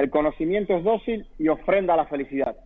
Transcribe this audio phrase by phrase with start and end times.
[0.00, 2.56] El conocimiento es dócil y ofrenda a la felicidad.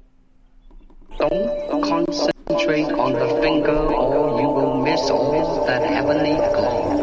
[1.18, 6.93] Don't concentrate on the finger or you will miss all that heavenly glory.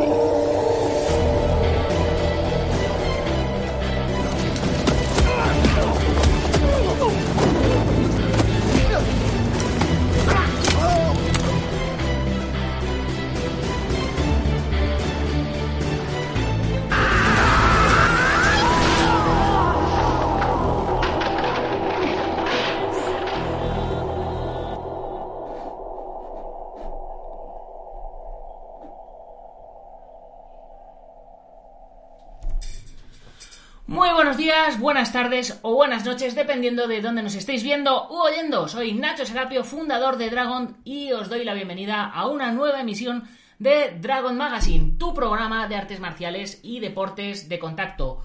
[35.01, 38.67] Buenas tardes o buenas noches, dependiendo de dónde nos estéis viendo u oyendo.
[38.67, 43.23] Soy Nacho Serapio, fundador de Dragon, y os doy la bienvenida a una nueva emisión
[43.57, 48.21] de Dragon Magazine, tu programa de artes marciales y deportes de contacto.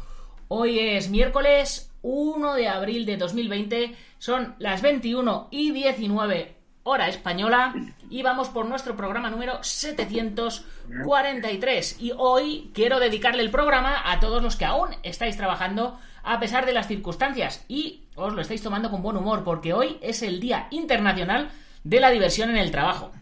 [0.49, 7.75] Hoy es miércoles 1 de abril de 2020, son las 21 y 19 hora española
[8.11, 12.01] y vamos por nuestro programa número 743.
[12.01, 16.67] Y hoy quiero dedicarle el programa a todos los que aún estáis trabajando a pesar
[16.67, 20.41] de las circunstancias y os lo estáis tomando con buen humor porque hoy es el
[20.41, 21.51] Día Internacional
[21.85, 23.13] de la Diversión en el Trabajo.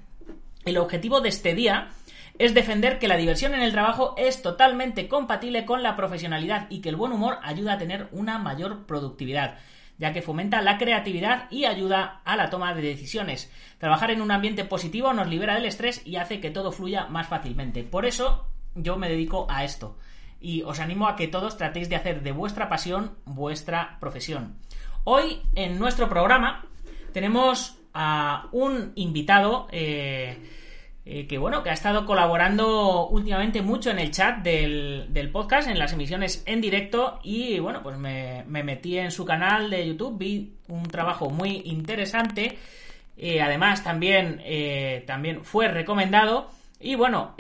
[0.65, 1.91] El objetivo de este día
[2.39, 6.81] es defender que la diversión en el trabajo es totalmente compatible con la profesionalidad y
[6.81, 9.59] que el buen humor ayuda a tener una mayor productividad
[9.97, 13.53] ya que fomenta la creatividad y ayuda a la toma de decisiones.
[13.79, 17.29] Trabajar en un ambiente positivo nos libera del estrés y hace que todo fluya más
[17.29, 17.85] fácilmente.
[17.85, 19.97] Por eso yo me dedico a esto
[20.41, 24.57] y os animo a que todos tratéis de hacer de vuestra pasión vuestra profesión.
[25.05, 26.65] Hoy en nuestro programa
[27.13, 30.37] tenemos a un invitado eh,
[31.05, 35.69] eh, que bueno, que ha estado colaborando últimamente mucho en el chat del, del podcast,
[35.69, 39.87] en las emisiones en directo y bueno, pues me, me, metí en su canal de
[39.87, 42.59] YouTube, vi un trabajo muy interesante,
[43.17, 44.43] eh, además también,
[45.07, 46.51] también fue recomendado
[46.81, 47.35] y bueno,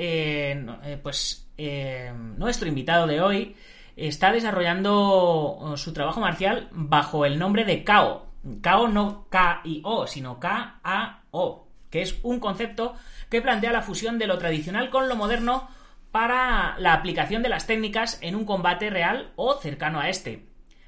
[1.02, 3.56] pues nuestro invitado de hoy
[3.96, 8.26] está desarrollando su trabajo marcial bajo el nombre de KAO,
[8.60, 12.94] KAO no K-I-O, sino K-A-O, que es un concepto
[13.30, 15.68] que plantea la fusión de lo tradicional con lo moderno
[16.10, 20.46] para la aplicación de las técnicas en un combate real o cercano a este.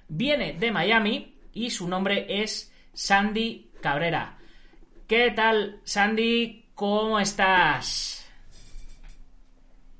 [0.08, 4.38] Viene de Miami y su nombre es Sandy Cabrera.
[5.08, 6.66] ¿Qué tal, Sandy?
[6.74, 8.15] ¿Cómo estás?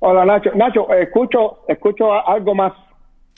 [0.00, 0.50] Hola, Nacho.
[0.54, 2.72] Nacho, escucho, escucho algo más.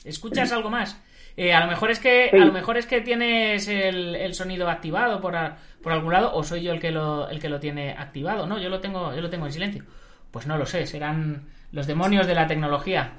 [0.03, 1.01] ¿Escuchas algo más?
[1.37, 2.37] Eh, a lo mejor es que sí.
[2.37, 6.33] a lo mejor es que tienes el, el sonido activado por, a, por, algún lado
[6.33, 8.45] o soy yo el que lo el que lo tiene activado.
[8.45, 9.83] No, yo lo tengo yo lo tengo en silencio.
[10.31, 13.13] Pues no lo sé, serán los demonios de la tecnología.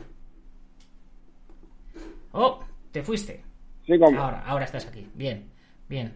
[2.32, 2.62] Oh,
[2.92, 3.42] te fuiste.
[3.86, 4.20] Sí, ¿cómo?
[4.20, 5.08] Ahora, ahora estás aquí.
[5.14, 5.50] Bien,
[5.88, 6.14] bien.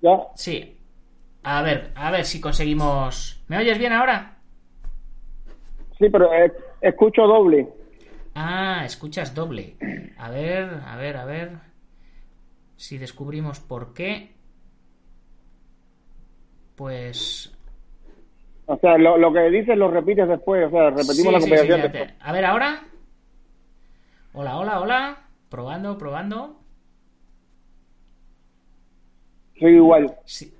[0.00, 0.18] ¿Ya?
[0.36, 0.76] Sí.
[1.42, 3.42] A ver, a ver si conseguimos.
[3.48, 4.37] ¿Me oyes bien ahora?
[5.98, 7.68] Sí, pero eh, escucho doble.
[8.34, 9.76] Ah, escuchas doble.
[10.16, 11.50] A ver, a ver, a ver.
[12.76, 14.32] Si descubrimos por qué.
[16.76, 17.52] Pues.
[18.66, 20.68] O sea, lo, lo que dices lo repites después.
[20.68, 21.82] O sea, repetimos sí, la sí, conversación.
[21.82, 22.14] sí, te...
[22.20, 22.82] A ver, ahora.
[24.34, 25.18] Hola, hola, hola.
[25.48, 26.60] Probando, probando.
[29.58, 30.16] Soy igual.
[30.24, 30.54] Sí.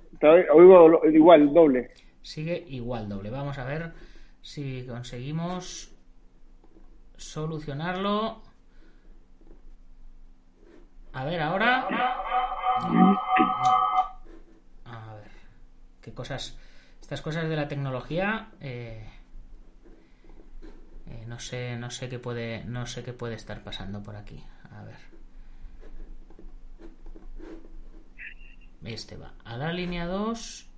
[0.53, 1.91] Oigo igual, doble.
[2.21, 3.29] Sigue igual, doble.
[3.29, 3.93] Vamos a ver
[4.41, 5.91] si conseguimos
[7.17, 8.41] solucionarlo.
[11.13, 11.87] A ver, ahora.
[14.85, 15.31] A ver.
[16.01, 16.57] Qué cosas.
[17.01, 18.51] Estas cosas de la tecnología.
[18.59, 19.09] Eh,
[21.07, 22.63] eh, no sé, no sé qué puede.
[22.63, 24.43] No sé qué puede estar pasando por aquí.
[24.71, 24.97] A ver.
[28.83, 30.69] Este va a la línea 2.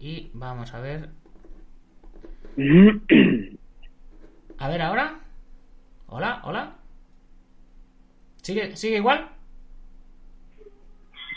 [0.00, 1.10] Y vamos a ver.
[4.58, 5.20] A ver ahora.
[6.08, 6.74] Hola, hola.
[8.42, 9.28] ¿Sigue, sigue igual?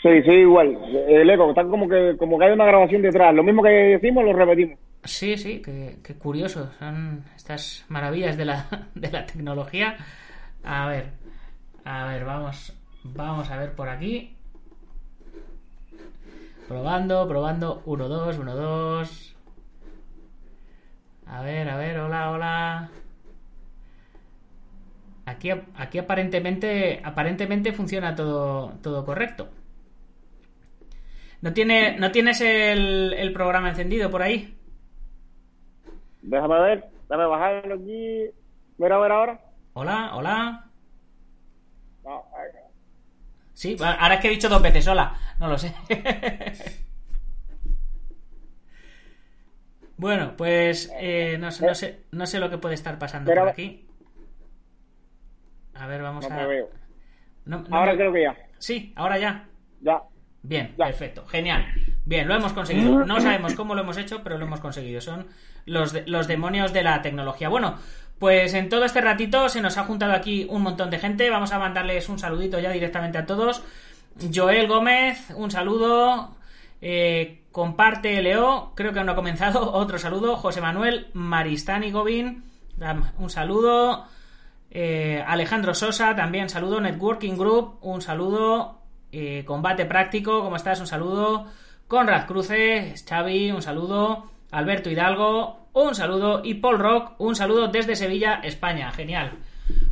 [0.02, 0.76] Sí, sí, igual.
[1.06, 3.32] El eco, está como que, como que hay una grabación detrás.
[3.34, 4.80] Lo mismo que decimos, lo repetimos.
[5.04, 6.72] Sí, sí, qué, qué curioso.
[6.80, 8.66] Son estas maravillas de la,
[8.96, 9.96] de la tecnología.
[10.64, 11.10] A ver,
[11.84, 14.36] a ver, vamos, vamos a ver por aquí.
[16.66, 17.82] Probando, probando.
[17.86, 19.31] 1, 2, 1, 2.
[21.32, 22.90] A ver, a ver, hola, hola.
[25.24, 29.48] Aquí, aquí aparentemente, aparentemente funciona todo, todo correcto.
[31.40, 34.54] ¿No, tiene, ¿No tienes el, el programa encendido por ahí?
[36.20, 38.26] Déjame ver, déjame bajarlo aquí.
[38.76, 39.40] Ver a ver ahora.
[39.72, 40.66] Hola, hola.
[42.04, 42.24] No,
[43.54, 45.72] Sí, ahora es que he dicho dos veces sola, no lo sé.
[50.02, 53.42] bueno, pues eh, no, sé, no, sé, no sé lo que puede estar pasando Pero-
[53.42, 53.86] por aquí.
[55.74, 56.46] A ver, vamos no a...
[56.46, 56.68] veo.
[57.44, 58.36] No- no Ahora me- creo que ya.
[58.58, 59.48] Sí, ahora ya.
[59.80, 60.02] Ya.
[60.42, 60.86] Bien, Ya.
[60.86, 61.64] perfecto, genial.
[62.04, 63.04] Bien, lo hemos conseguido.
[63.04, 65.00] No sabemos cómo lo hemos hecho, pero lo hemos conseguido.
[65.00, 65.26] Son
[65.66, 67.48] los, de- los demonios de la tecnología.
[67.48, 67.78] Bueno,
[68.18, 71.30] pues en todo este ratito se nos ha juntado aquí un montón de gente.
[71.30, 73.62] Vamos a mandarles un saludito ya directamente a todos.
[74.34, 76.36] Joel Gómez, un saludo.
[76.80, 79.72] Eh, comparte Leo, creo que aún no ha comenzado.
[79.74, 80.36] Otro saludo.
[80.36, 82.44] José Manuel Maristani Gobin,
[83.18, 84.06] un saludo.
[84.70, 86.80] Eh, Alejandro Sosa, también saludo.
[86.80, 88.78] Networking Group, un saludo.
[89.12, 90.80] Eh, Combate Práctico, ¿cómo estás?
[90.80, 91.46] Un saludo.
[91.86, 94.30] Conrad Cruces, Xavi, un saludo.
[94.50, 96.40] Alberto Hidalgo, un saludo.
[96.42, 98.90] Y Paul Rock, un saludo desde Sevilla, España.
[98.92, 99.32] Genial.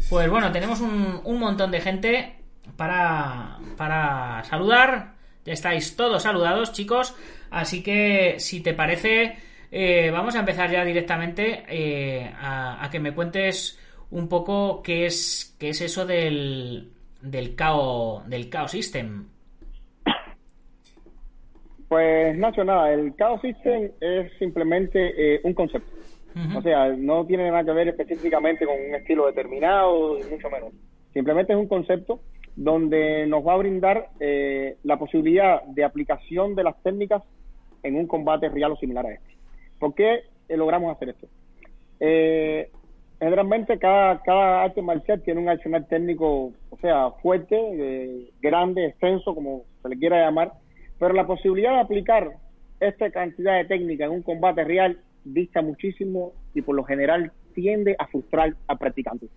[0.08, 2.40] Pues bueno, tenemos un, un montón de gente
[2.76, 5.19] para, para saludar.
[5.50, 7.16] Estáis todos saludados, chicos.
[7.50, 9.36] Así que, si te parece,
[9.70, 13.78] eh, vamos a empezar ya directamente eh, a, a que me cuentes
[14.10, 17.56] un poco qué es, qué es eso del, del
[18.26, 19.26] del System.
[21.88, 25.90] Pues Nacho, nada, el Chaos System es simplemente eh, un concepto.
[26.56, 30.72] O sea, no tiene nada que ver específicamente con un estilo determinado, y mucho menos.
[31.12, 32.20] Simplemente es un concepto
[32.60, 37.22] donde nos va a brindar eh, la posibilidad de aplicación de las técnicas
[37.82, 39.34] en un combate real o similar a este.
[39.78, 41.26] ¿Por qué eh, logramos hacer esto?
[42.00, 42.70] Eh,
[43.18, 49.34] generalmente cada, cada arte marcial tiene un arsenal técnico, o sea, fuerte, eh, grande, extenso,
[49.34, 50.52] como se le quiera llamar,
[50.98, 52.32] pero la posibilidad de aplicar
[52.78, 57.96] esta cantidad de técnica en un combate real dista muchísimo y por lo general tiende
[57.98, 59.28] a frustrar al practicante.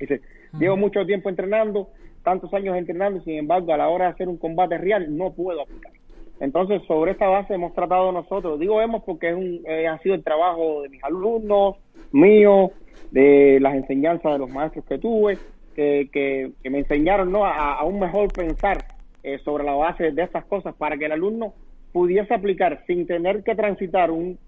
[0.00, 0.22] Dice,
[0.58, 1.90] llevo mucho tiempo entrenando,
[2.24, 5.62] tantos años entrenando, sin embargo, a la hora de hacer un combate real no puedo
[5.62, 5.92] aplicar.
[6.40, 10.16] Entonces, sobre esta base hemos tratado nosotros, digo hemos porque es un, eh, ha sido
[10.16, 11.76] el trabajo de mis alumnos,
[12.10, 12.72] mío,
[13.12, 15.38] de las enseñanzas de los maestros que tuve,
[15.76, 17.44] que, que, que me enseñaron ¿no?
[17.44, 18.78] a, a un mejor pensar
[19.22, 21.54] eh, sobre la base de estas cosas para que el alumno
[21.92, 24.38] pudiese aplicar sin tener que transitar un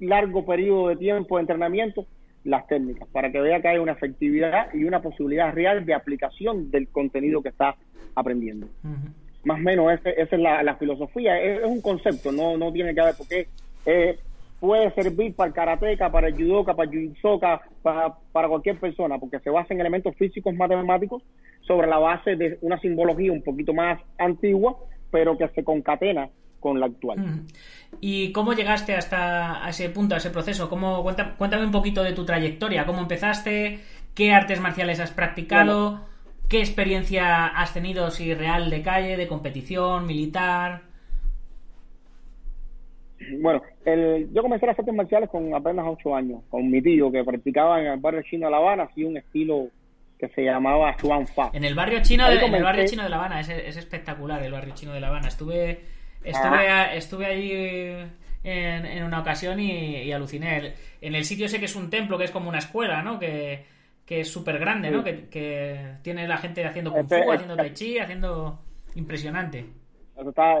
[0.00, 2.04] largo periodo de tiempo de entrenamiento
[2.46, 6.70] las técnicas, para que vea que hay una efectividad y una posibilidad real de aplicación
[6.70, 7.76] del contenido que está
[8.14, 8.68] aprendiendo.
[9.44, 12.94] Más o menos esa es la, la filosofía, es, es un concepto, no, no tiene
[12.94, 13.48] que haber, porque
[13.84, 14.18] eh,
[14.60, 17.12] puede servir para el karateca, para el judoka, para el
[17.82, 21.22] para, para cualquier persona, porque se basa en elementos físicos matemáticos
[21.62, 24.76] sobre la base de una simbología un poquito más antigua,
[25.10, 26.28] pero que se concatena
[26.60, 27.18] con la actual.
[27.20, 27.40] Ujú.
[28.00, 30.68] ¿Y cómo llegaste hasta a ese punto, a ese proceso?
[30.68, 32.84] ¿Cómo, cuenta- cuéntame un poquito de tu trayectoria.
[32.86, 33.80] ¿Cómo empezaste?
[34.14, 36.00] ¿Qué artes marciales has practicado?
[36.48, 40.82] ¿Qué experiencia has tenido, si real, de calle, de competición, militar?
[43.40, 47.24] Bueno, el, yo comencé las artes marciales con apenas ocho años, con mi tío que
[47.24, 49.68] practicaba en el barrio chino de La Habana, así un estilo
[50.18, 51.50] que se llamaba Xuan Fa.
[51.52, 54.42] En el barrio chino de, en el barrio chino de La Habana, es, es espectacular
[54.42, 55.28] el barrio chino de La Habana.
[55.28, 55.80] Estuve
[56.30, 58.10] estuve, a- estuve allí
[58.44, 60.74] en, en una ocasión y, y aluciné.
[61.00, 63.18] En el sitio sé que es un templo, que es como una escuela, ¿no?
[63.18, 63.64] Que,
[64.04, 65.02] que es súper grande, ¿no?
[65.02, 65.10] Sí.
[65.10, 68.60] Que, que tiene la gente haciendo kung fu, este- haciendo tai chi, haciendo...
[68.94, 69.64] Impresionante.
[70.16, 70.54] Está,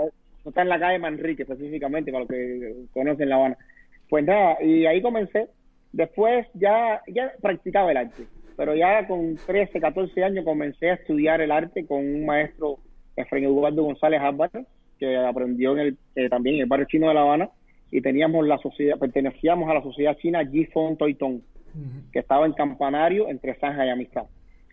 [0.44, 3.56] está en la calle Manrique específicamente, para los que conocen La Habana.
[4.10, 5.48] Pues nada, y ahí comencé.
[5.92, 8.24] Después ya, ya practicaba el arte,
[8.56, 12.78] pero ya con 13, 14 años comencé a estudiar el arte con un maestro,
[13.16, 14.66] Efraín Eduardo González Álvarez,
[14.98, 17.50] que aprendió en el, eh, también en el barrio chino de La Habana,
[17.90, 21.40] y teníamos la sociedad, pertenecíamos a la sociedad china Ji-Fon Toitong,
[22.12, 24.24] que estaba en Campanario entre Zanja y Amistad,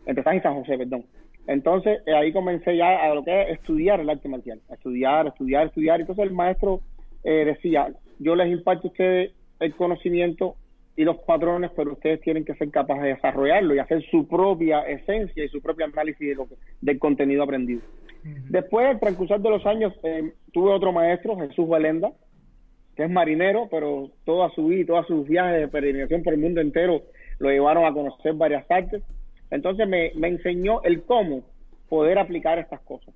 [0.06, 1.06] entre Zanja y San José, perdón.
[1.48, 5.28] Entonces eh, ahí comencé ya a lo que es estudiar el arte marcial, a estudiar,
[5.28, 6.00] estudiar, estudiar.
[6.00, 6.80] Entonces el maestro
[7.26, 10.56] eh, decía, yo les imparto a ustedes el conocimiento
[10.96, 14.82] y los patrones, pero ustedes tienen que ser capaces de desarrollarlo y hacer su propia
[14.82, 17.82] esencia y su propio análisis de lo que- del contenido aprendido.
[18.24, 22.12] Después, al transcurso de los años, eh, tuve otro maestro, Jesús Valenda,
[22.96, 26.40] que es marinero, pero toda su vida y todos sus viajes de peregrinación por el
[26.40, 27.02] mundo entero
[27.40, 29.04] lo llevaron a conocer varias artes.
[29.52, 31.44] Entonces me, me enseñó el cómo
[31.90, 33.14] poder aplicar estas cosas.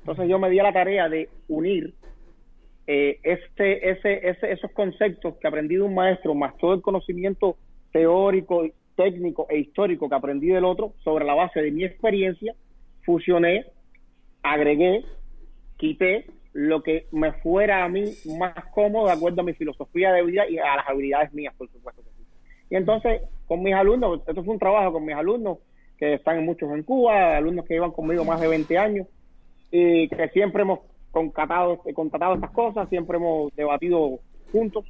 [0.00, 1.94] Entonces yo me di a la tarea de unir
[2.86, 7.58] eh, este, ese, ese, esos conceptos que aprendí de un maestro, más todo el conocimiento
[7.92, 12.54] teórico, técnico e histórico que aprendí del otro, sobre la base de mi experiencia,
[13.04, 13.66] fusioné,
[14.42, 15.04] agregué,
[15.76, 18.04] quité lo que me fuera a mí
[18.38, 21.70] más cómodo de acuerdo a mi filosofía de vida y a las habilidades mías, por
[21.70, 22.02] supuesto.
[22.70, 25.58] Y entonces, con mis alumnos, esto fue un trabajo con mis alumnos,
[25.96, 29.06] que están muchos en Cuba, alumnos que llevan conmigo más de 20 años
[29.70, 30.80] y que siempre hemos
[31.10, 34.20] concatado, contratado estas cosas, siempre hemos debatido
[34.52, 34.84] juntos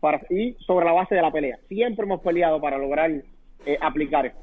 [0.00, 1.58] para, y sobre la base de la pelea.
[1.68, 4.40] Siempre hemos peleado para lograr eh, aplicar esto.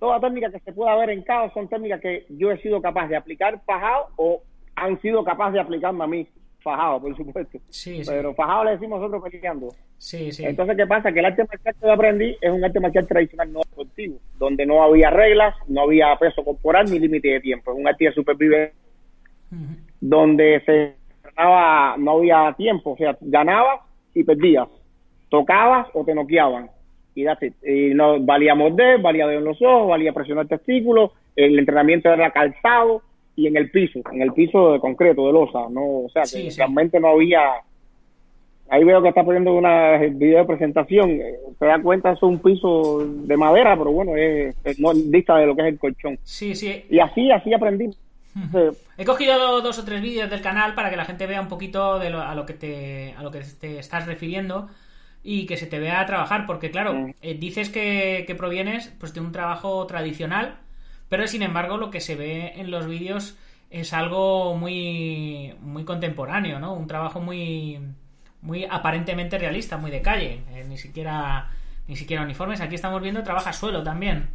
[0.00, 3.06] Toda técnica que se pueda ver en caos son técnicas que yo he sido capaz
[3.08, 4.42] de aplicar fajado o
[4.74, 6.26] han sido capaces de aplicarme a mí
[6.62, 7.58] fajado, por supuesto.
[7.68, 8.10] Sí, sí.
[8.10, 9.68] Pero fajado le decimos nosotros peleando.
[9.98, 10.44] Sí, sí.
[10.44, 11.12] Entonces, ¿qué pasa?
[11.12, 14.64] Que el arte marcial que yo aprendí es un arte marcial tradicional no deportivo, donde
[14.64, 17.70] no había reglas, no había peso corporal ni límite de tiempo.
[17.70, 18.74] Es un arte de supervivencia
[20.00, 20.94] donde se
[21.36, 23.80] ganaba, no había tiempo, o sea, ganabas
[24.14, 24.68] y perdías,
[25.28, 26.70] tocabas o te noqueaban.
[27.14, 27.24] Y,
[27.68, 33.02] y no valía morder, valía ver los ojos, valía presionar testículos, el entrenamiento era calzado
[33.36, 36.28] y en el piso, en el piso de concreto, de losa, no, o sea, que
[36.28, 37.40] Sí, realmente no había
[38.72, 41.10] Ahí veo que está poniendo una video de presentación.
[41.10, 45.36] eh, Se da cuenta, es un piso de madera, pero bueno, es, es- no dista
[45.38, 46.18] de lo que es el colchón.
[46.22, 46.84] Sí, sí.
[46.88, 47.86] Y así, así aprendí.
[48.54, 51.48] Eh, He cogido dos o tres vídeos del canal para que la gente vea un
[51.48, 54.68] poquito de lo- a lo que te a lo que te estás refiriendo
[55.22, 59.20] y que se te vea trabajar porque claro eh, dices que, que provienes pues de
[59.20, 60.56] un trabajo tradicional
[61.08, 63.36] pero sin embargo lo que se ve en los vídeos
[63.70, 67.78] es algo muy muy contemporáneo no un trabajo muy
[68.42, 71.50] muy aparentemente realista muy de calle eh, ni siquiera
[71.90, 72.60] ni siquiera uniformes.
[72.60, 74.30] Aquí estamos viendo trabaja suelo también.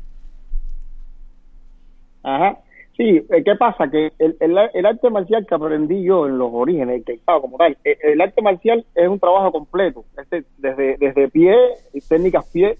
[2.22, 2.58] Ajá.
[2.98, 3.90] Sí, eh, ¿qué pasa?
[3.90, 7.58] Que el, el, el arte marcial que aprendí yo en los orígenes, que estaba como
[7.58, 11.56] tal, eh, el arte marcial es un trabajo completo, este, desde, desde pie,
[12.08, 12.78] técnicas pie,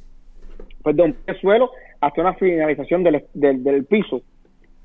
[0.84, 4.22] perdón, pie suelo, hasta una finalización del, del, del piso,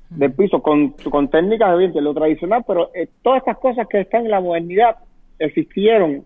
[0.09, 4.25] del piso, con, con técnicas de lo tradicional, pero eh, todas estas cosas que están
[4.25, 4.97] en la modernidad
[5.39, 6.25] existieron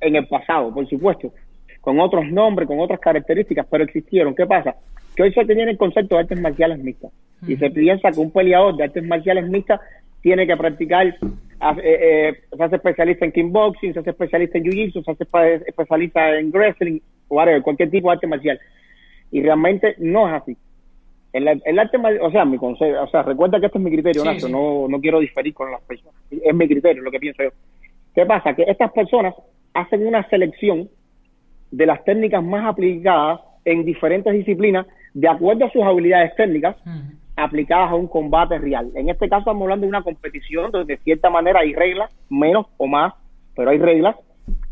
[0.00, 1.32] en el pasado, por supuesto,
[1.80, 4.34] con otros nombres, con otras características, pero existieron.
[4.34, 4.76] ¿Qué pasa?
[5.18, 7.10] Que hoy se tiene el concepto de artes marciales mixtas
[7.44, 9.80] y se piensa que un peleador de artes marciales mixtas
[10.22, 11.12] tiene que practicar,
[11.58, 15.24] hace- eh, eh, se hace especialista en kickboxing, se hace especialista en jiu-jitsu, se hace
[15.24, 18.60] espe- especialista en wrestling, whatever, cualquier tipo de arte marcial.
[19.32, 20.56] Y realmente no es así.
[21.32, 23.90] El, el arte marcial, o sea, mi consejo, o sea, recuerda que este es mi
[23.90, 24.52] criterio, Sí, Nacho, sí.
[24.52, 26.14] no, no quiero diferir con las personas.
[26.30, 27.50] Es mi criterio, lo que pienso yo.
[28.14, 28.54] ¿Qué pasa?
[28.54, 29.34] Que estas personas
[29.74, 30.88] hacen una selección
[31.72, 33.40] de las técnicas más aplicadas
[33.72, 36.76] en diferentes disciplinas de acuerdo a sus habilidades técnicas
[37.36, 38.90] aplicadas a un combate real.
[38.94, 42.66] En este caso estamos hablando de una competición donde de cierta manera hay reglas, menos
[42.78, 43.14] o más,
[43.54, 44.16] pero hay reglas,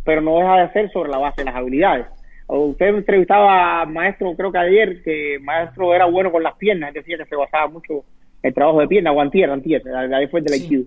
[0.04, 2.06] pero no deja de ser sobre la base de las habilidades.
[2.48, 7.18] Usted entrevistaba a maestro, creo que ayer, que maestro era bueno con las piernas, decía
[7.18, 8.04] que se basaba mucho
[8.42, 9.82] el trabajo de piernas, o antier, antier,
[10.14, 10.74] ahí fue del Sí.
[10.74, 10.86] IQ.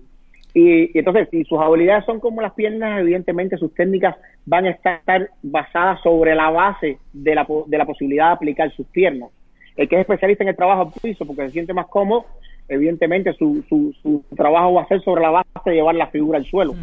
[0.54, 4.16] Y, y entonces, si sus habilidades son como las piernas, evidentemente sus técnicas
[4.46, 8.86] van a estar basadas sobre la base de la, de la posibilidad de aplicar sus
[8.88, 9.30] piernas.
[9.76, 12.26] El que es especialista en el trabajo al piso porque se siente más cómodo,
[12.68, 16.38] evidentemente su, su, su trabajo va a ser sobre la base de llevar la figura
[16.38, 16.74] al suelo.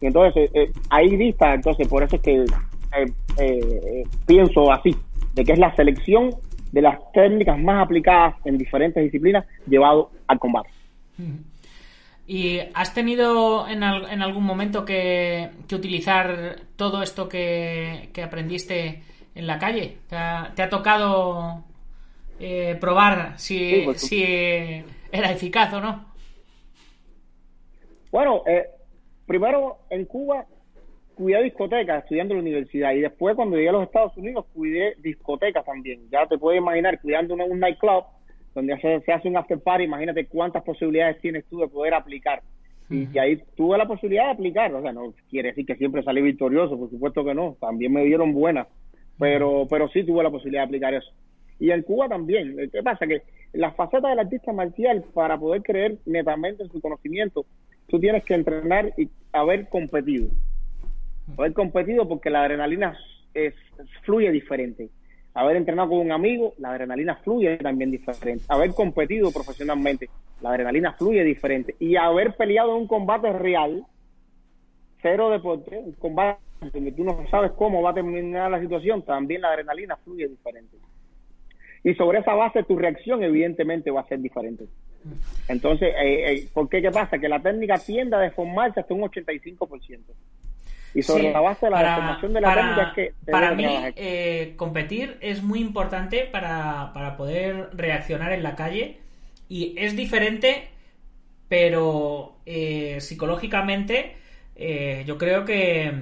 [0.00, 4.94] Y entonces, eh, ahí vista, entonces por eso es que eh, eh, pienso así,
[5.34, 6.30] de que es la selección
[6.72, 10.70] de las técnicas más aplicadas en diferentes disciplinas llevado al combate.
[12.32, 18.22] ¿Y has tenido en, al- en algún momento que, que utilizar todo esto que, que
[18.22, 19.02] aprendiste
[19.34, 19.96] en la calle?
[20.08, 21.64] ¿Te ha, te ha tocado
[22.38, 24.22] eh, probar si, Sí, pues, si
[25.10, 26.04] era eficaz o no?
[28.12, 28.66] Bueno, eh,
[29.26, 30.46] primero en Cuba
[31.16, 34.94] cuidé discotecas estudiando en la universidad y después cuando llegué a los Estados Unidos cuidé
[34.98, 36.08] discotecas también.
[36.10, 38.04] Ya te puedes imaginar cuidando una- un nightclub
[38.54, 42.42] donde se, se hace un after party, imagínate cuántas posibilidades tienes tú de poder aplicar.
[42.88, 46.02] Y, y ahí tuve la posibilidad de aplicar, o sea, no quiere decir que siempre
[46.02, 48.66] salí victorioso, por supuesto que no, también me dieron buenas,
[49.18, 51.10] pero, pero sí tuve la posibilidad de aplicar eso.
[51.60, 52.56] Y en Cuba también.
[52.72, 53.06] ¿Qué pasa?
[53.06, 57.44] Que la faceta del artista marcial, para poder creer netamente en su conocimiento,
[57.86, 60.28] tú tienes que entrenar y haber competido.
[61.36, 62.98] Haber competido porque la adrenalina
[63.34, 63.54] es,
[64.02, 64.88] fluye diferente.
[65.34, 68.44] Haber entrenado con un amigo, la adrenalina fluye también diferente.
[68.48, 70.10] Haber competido profesionalmente,
[70.40, 71.76] la adrenalina fluye diferente.
[71.78, 73.84] Y haber peleado en un combate real,
[75.00, 76.40] cero deporte, un combate
[76.72, 80.76] donde tú no sabes cómo va a terminar la situación, también la adrenalina fluye diferente.
[81.82, 84.66] Y sobre esa base tu reacción evidentemente va a ser diferente.
[85.48, 86.82] Entonces, eh, eh, ¿por qué?
[86.82, 87.18] ¿Qué pasa?
[87.18, 90.00] Que la técnica tiende a deformarse hasta un 85%.
[90.94, 93.14] Y sobre Sí, la base de la para- deformación de la para- técnica es que...
[93.24, 93.64] se para mí
[93.96, 98.98] eh, competir es muy importante para, para poder reaccionar en la calle
[99.48, 100.68] y es diferente
[101.48, 104.16] pero eh, psicológicamente
[104.56, 105.92] eh, yo creo que,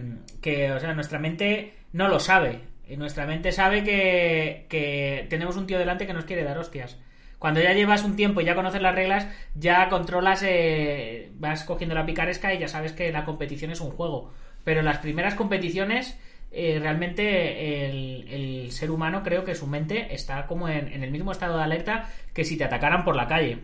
[0.40, 2.61] que, o sea, nuestra mente no lo sabe
[2.97, 6.99] nuestra mente sabe que, que tenemos un tío delante que nos quiere dar hostias.
[7.38, 11.95] Cuando ya llevas un tiempo y ya conoces las reglas, ya controlas, eh, vas cogiendo
[11.95, 14.33] la picaresca y ya sabes que la competición es un juego.
[14.68, 16.20] Pero en las primeras competiciones,
[16.52, 21.56] eh, realmente el, ser humano creo que su mente está como en, el mismo estado
[21.56, 23.60] de alerta que si te atacaran por la calle.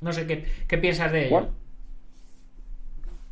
[0.00, 1.48] No sé qué, qué piensas de ello.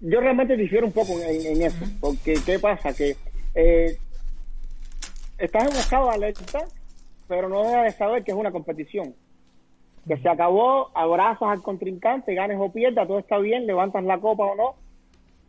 [0.02, 2.94] Yo realmente difiero un poco en, en eso, porque ¿qué pasa?
[2.94, 3.16] Que
[3.56, 3.96] eh,
[5.36, 6.60] estás en un estado de alerta,
[7.26, 9.16] pero no dejas de saber que es una competición.
[10.06, 14.44] Que se acabó, abrazas al contrincante, ganes o pierdas, todo está bien, levantas la copa
[14.44, 14.74] o no,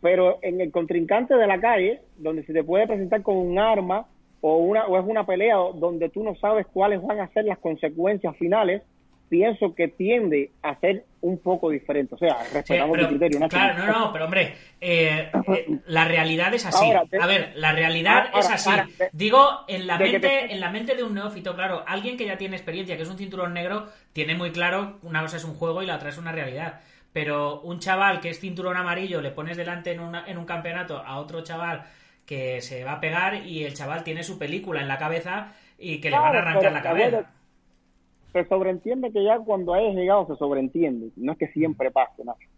[0.02, 4.06] pero en el contrincante de la calle, donde se te puede presentar con un arma
[4.42, 7.58] o, una, o es una pelea donde tú no sabes cuáles van a ser las
[7.58, 8.82] consecuencias finales,
[9.28, 12.14] pienso que tiende a ser un poco diferente.
[12.16, 13.38] O sea, Sí, respetamos pero- tu criterio.
[13.40, 13.56] Nacho.
[13.56, 16.84] claro, no, no, pero hombre, eh, eh, la realidad es así.
[16.84, 18.68] Ahora, a ver, la realidad Ahora, es así.
[18.68, 22.26] ahora, Digo, en la mente, te- en la mente de un neófito, claro, alguien que
[22.26, 25.54] ya tiene experiencia, que es un cinturón negro, tiene muy claro una cosa es un
[25.54, 26.80] juego y la otra es una realidad.
[27.12, 30.96] Pero un chaval que es cinturón amarillo, le pones delante en, una- en un campeonato
[30.98, 31.84] a otro chaval
[32.24, 36.00] que se va a pegar y el chaval tiene su película en la cabeza y
[36.00, 37.30] que le van a arrancar la cabeza.
[38.32, 41.10] Se sobreentiende que ya cuando hayas llegado se sobreentiende.
[41.16, 42.48] No es que siempre pase, Nacho.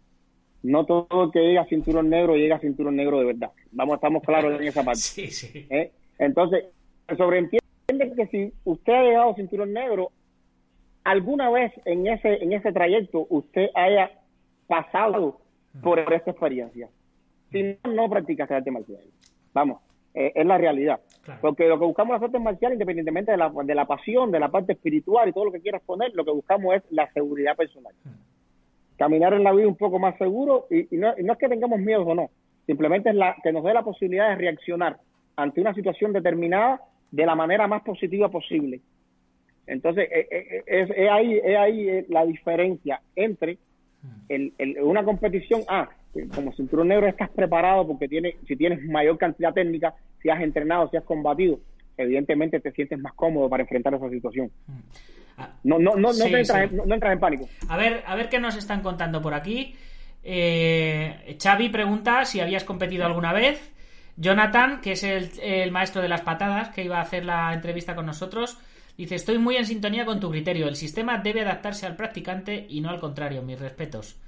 [0.63, 3.51] No todo el que llega a cinturón negro llega a cinturón negro de verdad.
[3.71, 4.99] Vamos, estamos claros en esa parte.
[5.01, 5.67] Sí, sí.
[5.69, 5.91] ¿eh?
[6.17, 6.63] Entonces,
[7.09, 7.59] se sobreentiende
[8.15, 10.11] que si usted ha llegado a cinturón negro,
[11.03, 14.11] alguna vez en ese, en ese trayecto usted haya
[14.67, 15.39] pasado
[15.81, 16.89] por esta experiencia.
[17.51, 19.01] Si no, no practicas arte marcial.
[19.53, 19.81] Vamos,
[20.13, 20.99] eh, es la realidad.
[21.23, 21.41] Claro.
[21.41, 24.39] Porque lo que buscamos en las artes marciales, independientemente de la, de la pasión, de
[24.39, 27.55] la parte espiritual y todo lo que quieras poner, lo que buscamos es la seguridad
[27.55, 27.93] personal.
[28.97, 31.49] Caminar en la vida un poco más seguro y, y no, y no es que
[31.49, 32.29] tengamos miedo o no,
[32.65, 34.97] simplemente es la, que nos dé la posibilidad de reaccionar
[35.35, 36.81] ante una situación determinada
[37.11, 38.81] de la manera más positiva posible.
[39.67, 43.57] Entonces, eh, eh, es, es ahí, es ahí eh, la diferencia entre
[44.29, 45.87] el, el- una competición, ah,
[46.33, 50.89] como cinturón negro estás preparado porque tiene, si tienes mayor cantidad técnica, si has entrenado,
[50.89, 51.59] si has combatido,
[51.97, 54.49] evidentemente te sientes más cómodo para enfrentar esa situación.
[55.37, 56.75] Ah, No, no, no, no, te entras, sí.
[56.85, 57.47] no entras en pánico.
[57.69, 59.75] A ver, a ver qué nos están contando por aquí.
[60.23, 63.71] Eh, Xavi pregunta si habías competido alguna vez.
[64.17, 67.95] Jonathan, que es el, el maestro de las patadas, que iba a hacer la entrevista
[67.95, 68.57] con nosotros,
[68.97, 70.67] dice: Estoy muy en sintonía con tu criterio.
[70.67, 73.41] El sistema debe adaptarse al practicante y no al contrario.
[73.41, 74.19] Mis respetos.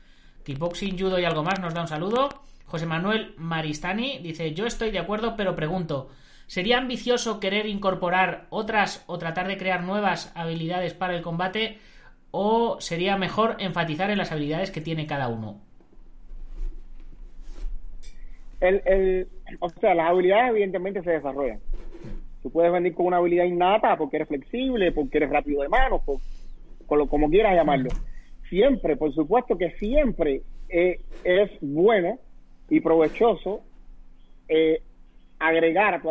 [0.44, 2.30] Kickboxing, judo y algo más nos da un saludo.
[2.66, 6.10] José Manuel Maristani dice: Yo estoy de acuerdo, pero pregunto.
[6.48, 11.80] ¿Sería ambicioso querer incorporar otras o tratar de crear nuevas habilidades para el combate?
[12.32, 15.60] ¿O sería mejor enfatizar en las habilidades que tiene cada uno?
[18.62, 19.28] El, el,
[19.60, 21.60] o sea, las habilidades evidentemente se desarrollan.
[22.42, 26.02] Tú puedes venir con una habilidad innata porque eres flexible, porque eres rápido de manos,
[26.06, 26.20] por,
[26.98, 27.90] lo- como quieras llamarlo.
[28.50, 32.20] Siempre, por supuesto que siempre eh, es bueno
[32.70, 33.62] y provechoso
[34.48, 34.82] eh,
[35.40, 36.02] agregar a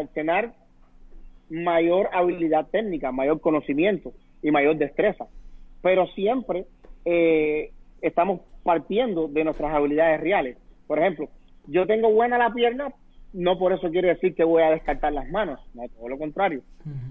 [1.48, 4.12] mayor habilidad técnica, mayor conocimiento
[4.42, 5.26] y mayor destreza.
[5.82, 6.66] Pero siempre
[7.04, 7.70] eh,
[8.02, 10.58] estamos partiendo de nuestras habilidades reales.
[10.86, 11.28] Por ejemplo,
[11.68, 12.92] yo tengo buena la pierna,
[13.32, 16.62] no por eso quiere decir que voy a descartar las manos, no, todo lo contrario.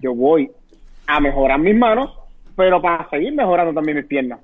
[0.01, 0.49] Yo voy
[1.07, 2.11] a mejorar mis manos,
[2.55, 4.39] pero para seguir mejorando también mis piernas.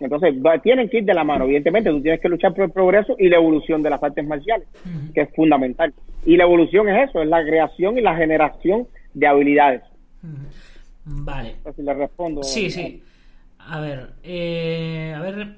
[0.00, 1.44] Entonces, tienen que ir de la mano.
[1.44, 4.68] Evidentemente, tú tienes que luchar por el progreso y la evolución de las artes marciales,
[5.12, 5.92] que es fundamental.
[6.24, 9.82] Y la evolución es eso, es la creación y la generación de habilidades.
[11.04, 11.56] Vale.
[11.74, 12.42] Si le respondo.
[12.42, 13.02] Sí, sí.
[13.58, 15.56] A ver, eh, a ver,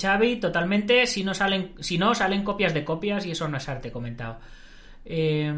[0.00, 1.06] Xavi, totalmente.
[1.06, 4.38] Si no salen, si no salen copias de copias y eso no es arte, comentado.
[5.04, 5.52] Eh,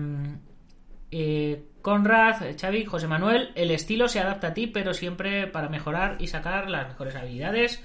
[1.11, 6.17] eh, Conrad, Xavi, José Manuel, el estilo se adapta a ti, pero siempre para mejorar
[6.21, 7.83] y sacar las mejores habilidades.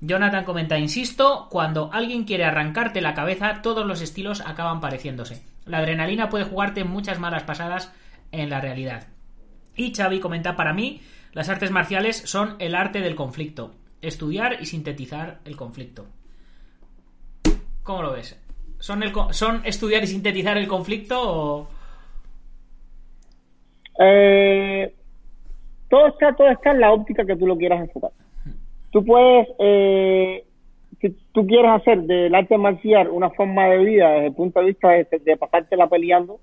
[0.00, 5.42] Jonathan comenta, insisto, cuando alguien quiere arrancarte la cabeza, todos los estilos acaban pareciéndose.
[5.64, 7.92] La adrenalina puede jugarte muchas malas pasadas
[8.30, 9.06] en la realidad.
[9.74, 11.00] Y Xavi comenta, para mí,
[11.32, 13.74] las artes marciales son el arte del conflicto.
[14.02, 16.06] Estudiar y sintetizar el conflicto.
[17.82, 18.38] ¿Cómo lo ves?
[18.78, 21.68] ¿Son, el, ¿Son estudiar y sintetizar el conflicto o...?
[23.98, 24.94] Eh,
[25.88, 28.10] todo está todo está en la óptica que tú lo quieras enfocar.
[28.90, 30.44] Tú puedes, eh,
[31.00, 34.66] si tú quieres hacer del arte marcial una forma de vida desde el punto de
[34.66, 36.40] vista de, pasártela peleando,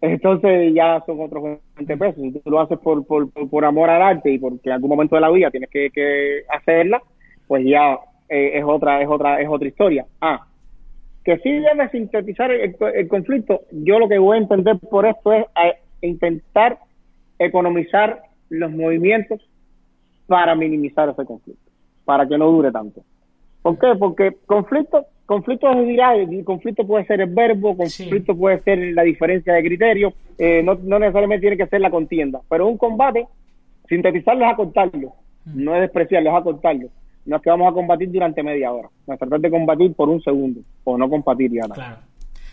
[0.00, 2.20] entonces ya son otros 20 pesos.
[2.20, 4.90] Si tú lo haces por, por, por, por amor al arte y porque en algún
[4.90, 7.02] momento de la vida tienes que, que hacerla,
[7.46, 10.06] pues ya eh, es otra es otra es otra historia.
[10.20, 10.46] Ah,
[11.24, 13.62] que sí debe sintetizar el, el conflicto.
[13.70, 15.46] Yo lo que voy a entender por esto es
[16.00, 16.78] intentar
[17.38, 19.40] economizar los movimientos
[20.26, 21.70] para minimizar ese conflicto,
[22.04, 23.02] para que no dure tanto.
[23.62, 23.94] ¿Por qué?
[23.98, 29.02] Porque conflicto, conflicto es dirá, el conflicto puede ser el verbo, conflicto puede ser la
[29.02, 33.26] diferencia de criterio, eh, no, no necesariamente tiene que ser la contienda, pero un combate,
[33.88, 35.12] sintetizarlo es acortarlo,
[35.44, 36.88] no es despreciarlo, es acortarlo.
[37.24, 40.22] No es que vamos a combatir durante media hora, a tratar de combatir por un
[40.22, 41.98] segundo, o no combatir ya Claro.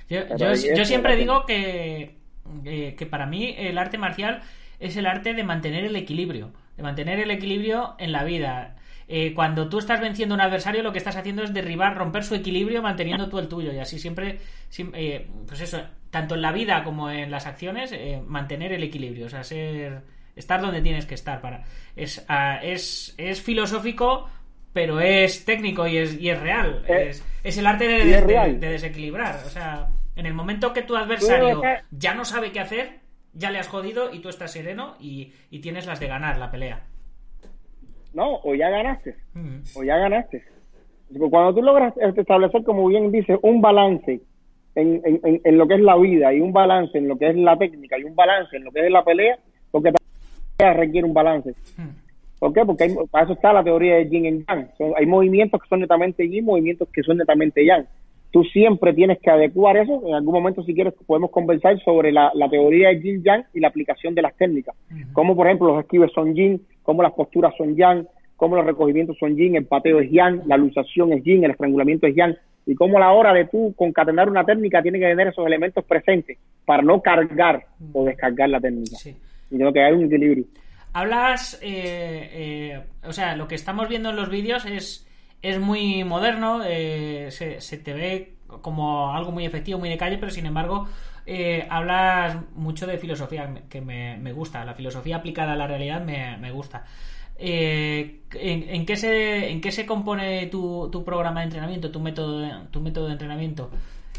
[0.09, 2.15] Yo, yo, yo siempre digo que,
[2.63, 4.41] que, que para mí el arte marcial
[4.79, 8.75] es el arte de mantener el equilibrio, de mantener el equilibrio en la vida.
[9.07, 12.23] Eh, cuando tú estás venciendo a un adversario, lo que estás haciendo es derribar, romper
[12.23, 13.73] su equilibrio, manteniendo tú el tuyo.
[13.73, 14.37] Y así siempre,
[14.69, 15.79] sim- eh, pues eso,
[16.11, 19.25] tanto en la vida como en las acciones, eh, mantener el equilibrio.
[19.25, 20.01] O sea, ser,
[20.35, 21.41] estar donde tienes que estar.
[21.41, 21.63] para
[21.95, 24.29] Es, ah, es, es filosófico,
[24.73, 26.83] pero es técnico y es, y es real.
[26.87, 29.35] Eh, Es, es el arte de, desequilibrar.
[29.45, 32.99] O sea, en el momento que tu adversario acá- ya no sabe qué hacer,
[33.33, 36.51] ya le has jodido y tú estás sereno y, y tienes las de ganar la
[36.51, 36.81] pelea.
[38.13, 39.59] No, o ya ganaste, Mm.
[39.75, 40.43] o ya ganaste.
[41.29, 44.21] Cuando tú logras establecer, como bien dice, un balance
[44.75, 47.35] en, en, en- lo que es la vida y un balance en lo que es
[47.35, 49.37] la técnica y un balance en lo que es la pelea,
[49.71, 51.53] porque también requiere un balance.
[51.77, 51.89] Mm.
[52.39, 52.65] ¿Por qué?
[52.65, 54.69] Porque hay- para eso está la teoría de yin y yang.
[54.77, 57.85] Son- hay movimientos que son netamente yin, movimientos que son netamente yang.
[58.31, 60.01] Tú siempre tienes que adecuar eso.
[60.05, 63.59] En algún momento, si quieres, podemos conversar sobre la, la teoría de yin yang y
[63.59, 64.75] la aplicación de las técnicas.
[65.13, 68.05] Como, por ejemplo, los esquives son yin, como las posturas son yang,
[68.37, 72.07] como los recogimientos son yin, el pateo es yang, la luxación es yin, el estrangulamiento
[72.07, 72.35] es yang.
[72.65, 75.83] Y como a la hora de tú concatenar una técnica tiene que tener esos elementos
[75.83, 78.95] presentes para no cargar o descargar la técnica.
[78.95, 79.09] Sí.
[79.49, 80.45] Y tiene que haber un equilibrio.
[80.93, 85.07] Hablas, eh, eh, o sea, lo que estamos viendo en los vídeos es,
[85.41, 90.17] es muy moderno, eh, se, se te ve como algo muy efectivo, muy de calle,
[90.17, 90.87] pero sin embargo
[91.25, 96.01] eh, hablas mucho de filosofía, que me, me gusta, la filosofía aplicada a la realidad
[96.03, 96.85] me, me gusta.
[97.37, 101.99] Eh, ¿en, en qué se, ¿En qué se compone tu, tu programa de entrenamiento, tu
[101.99, 103.69] método de, tu método de entrenamiento?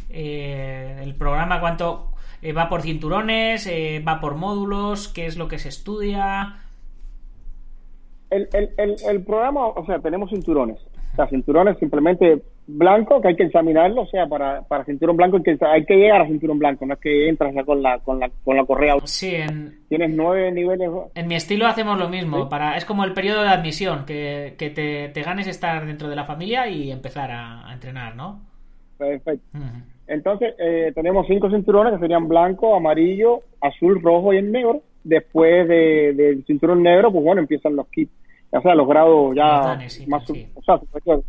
[0.09, 3.67] Eh, el programa, ¿cuánto eh, va por cinturones?
[3.67, 5.09] Eh, ¿Va por módulos?
[5.09, 6.57] ¿Qué es lo que se estudia?
[8.31, 10.79] el, el, el, el programa, o sea, tenemos cinturones.
[11.13, 14.03] O sea, cinturones simplemente blanco, que hay que examinarlo.
[14.03, 16.95] O sea, para, para cinturón blanco hay que, hay que llegar a cinturón blanco, no
[16.95, 18.95] es que entras ya con la, con la, con la correa.
[19.05, 20.89] Sí, en, Tienes nueve niveles.
[21.15, 22.45] en mi estilo hacemos lo mismo.
[22.45, 22.47] Sí.
[22.49, 26.17] Para, es como el periodo de admisión, que, que te, te ganes estar dentro de
[26.17, 28.41] la familia y empezar a, a entrenar, ¿no?
[28.97, 29.59] Perfecto.
[30.11, 34.83] Entonces, eh, tenemos cinco cinturones que serían blanco, amarillo, azul, rojo y el negro.
[35.05, 38.13] Después de- del cinturón negro, pues bueno, empiezan los kits.
[38.51, 40.25] O sea, los grados ya Los danes, sí, más...
[40.27, 40.47] sí.
[40.55, 40.81] O sea,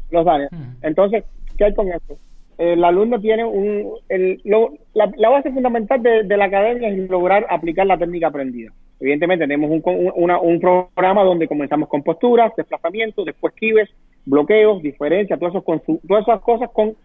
[0.09, 0.49] los danes.
[0.51, 0.61] Ujú.
[0.81, 1.23] Entonces,
[1.57, 2.17] ¿qué hay con esto?
[2.57, 3.91] El alumno tiene un...
[4.09, 8.27] El, lo- la, la base fundamental de, de la academia es lograr aplicar la técnica
[8.27, 8.71] aprendida.
[8.99, 13.89] Evidentemente, tenemos un, una- un programa donde comenzamos con posturas, desplazamientos, después esquives,
[14.25, 16.95] bloqueos, diferencias, todas, todas esas cosas con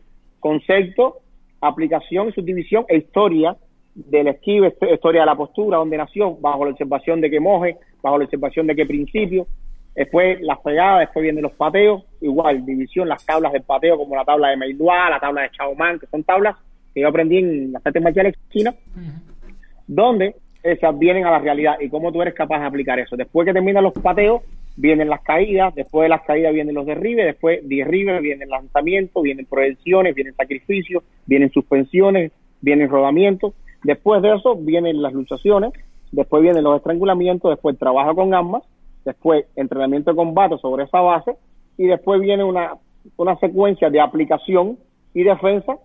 [0.41, 1.19] concepto,
[1.61, 3.57] aplicación, subdivisión e historia
[3.95, 7.77] del esquive, hist- historia de la postura, donde nació, bajo la observación de qué moje,
[8.03, 9.47] bajo la observación de qué principio,
[9.95, 14.25] después las pegadas, después vienen los pateos, igual, división, las tablas del pateo, como la
[14.25, 16.57] tabla de Meidua, la tabla de Chaoman, que son tablas
[16.95, 19.53] que yo aprendí en las artes marciales chinas, Ujú.
[19.87, 23.17] donde esas vienen a la realidad y cómo tú eres capaz de aplicar eso.
[23.17, 24.43] Después que terminan los pateos,
[24.77, 29.47] vienen las caídas, después de las caídas vienen los derribes, después derribes, vienen lanzamientos, vienen
[29.47, 33.55] proyecciones, vienen sacrificios, vienen suspensiones, vienen rodamientos.
[33.83, 35.73] Después de eso vienen las luchaciones,
[36.13, 38.63] después vienen los estrangulamientos, después trabajo con armas,
[39.05, 41.37] después entrenamiento de combate sobre esa base
[41.79, 42.75] y después viene una,
[43.17, 44.79] una secuencia de aplicación
[45.15, 45.77] y defensa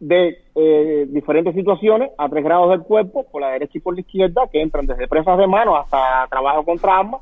[0.00, 4.00] de eh, diferentes situaciones a tres grados del cuerpo, por la derecha y por la
[4.00, 7.20] izquierda, que entran desde presas de mano hasta trabajo contra armas.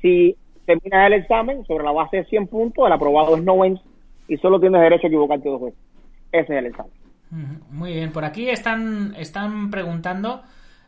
[0.00, 3.80] Si terminas el examen sobre la base de 100 puntos, el aprobado es 90
[4.26, 5.78] y solo tienes derecho a equivocarte dos veces.
[6.32, 6.92] Ese es el examen.
[7.70, 10.42] Muy bien, por aquí están, están preguntando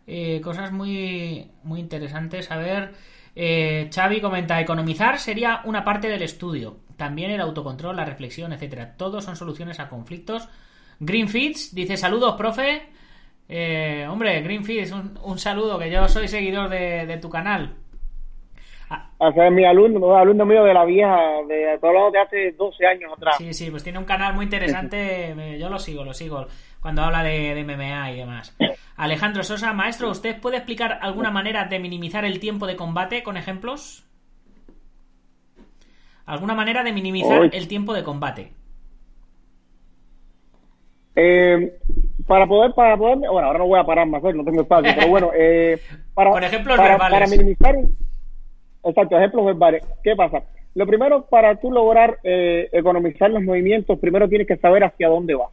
[0.07, 2.51] eh, cosas muy, muy interesantes.
[2.51, 2.93] A ver,
[3.37, 6.77] eh, Xavi comenta, economizar sería una parte del estudio.
[6.97, 8.95] También el autocontrol, la reflexión, etcétera.
[8.97, 10.49] Todos son soluciones a conflictos.
[11.01, 12.83] Greenfits dice, saludos, profe.
[13.49, 17.75] Eh, hombre, Greenfits, un, un saludo, que yo soy seguidor de, de tu canal.
[19.19, 23.13] O sea, es mi alumno, alumno mío de la vieja, de, de hace 12 años
[23.17, 23.37] atrás.
[23.39, 25.57] Sí, sí, pues tiene un canal muy interesante.
[25.61, 26.47] Yo lo sigo, lo sigo.
[26.81, 28.57] Cuando habla de, de MMA y demás.
[28.97, 33.37] Alejandro Sosa, maestro, ¿usted puede explicar alguna manera de minimizar el tiempo de combate con
[33.37, 34.07] ejemplos?
[36.25, 38.53] ¿Alguna manera de minimizar el tiempo de combate?
[41.17, 41.79] Eh,
[42.27, 45.09] para poder, para poder, bueno, ahora no voy a parar más, no tengo espacio, pero
[45.09, 45.79] bueno, eh,
[46.15, 47.19] para, Con ejemplos para, verbales.
[47.19, 47.77] para minimizar,
[48.85, 49.85] exacto, ejemplos verbales.
[50.03, 50.43] ¿Qué pasa?
[50.75, 55.35] Lo primero, para tú lograr eh, economizar los movimientos, primero tienes que saber hacia dónde
[55.35, 55.51] vas.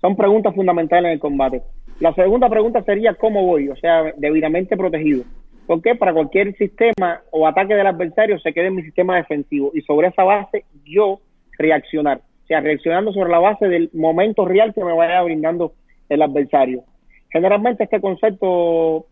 [0.00, 1.62] Son preguntas fundamentales en el combate.
[2.00, 5.24] La segunda pregunta sería cómo voy, o sea, debidamente protegido.
[5.66, 9.80] Porque para cualquier sistema o ataque del adversario se quede en mi sistema defensivo y
[9.82, 11.20] sobre esa base yo
[11.58, 12.20] reaccionar.
[12.46, 15.72] O sea, reaccionando sobre la base del momento real que me vaya brindando
[16.08, 16.84] el adversario.
[17.28, 19.06] Generalmente este concepto,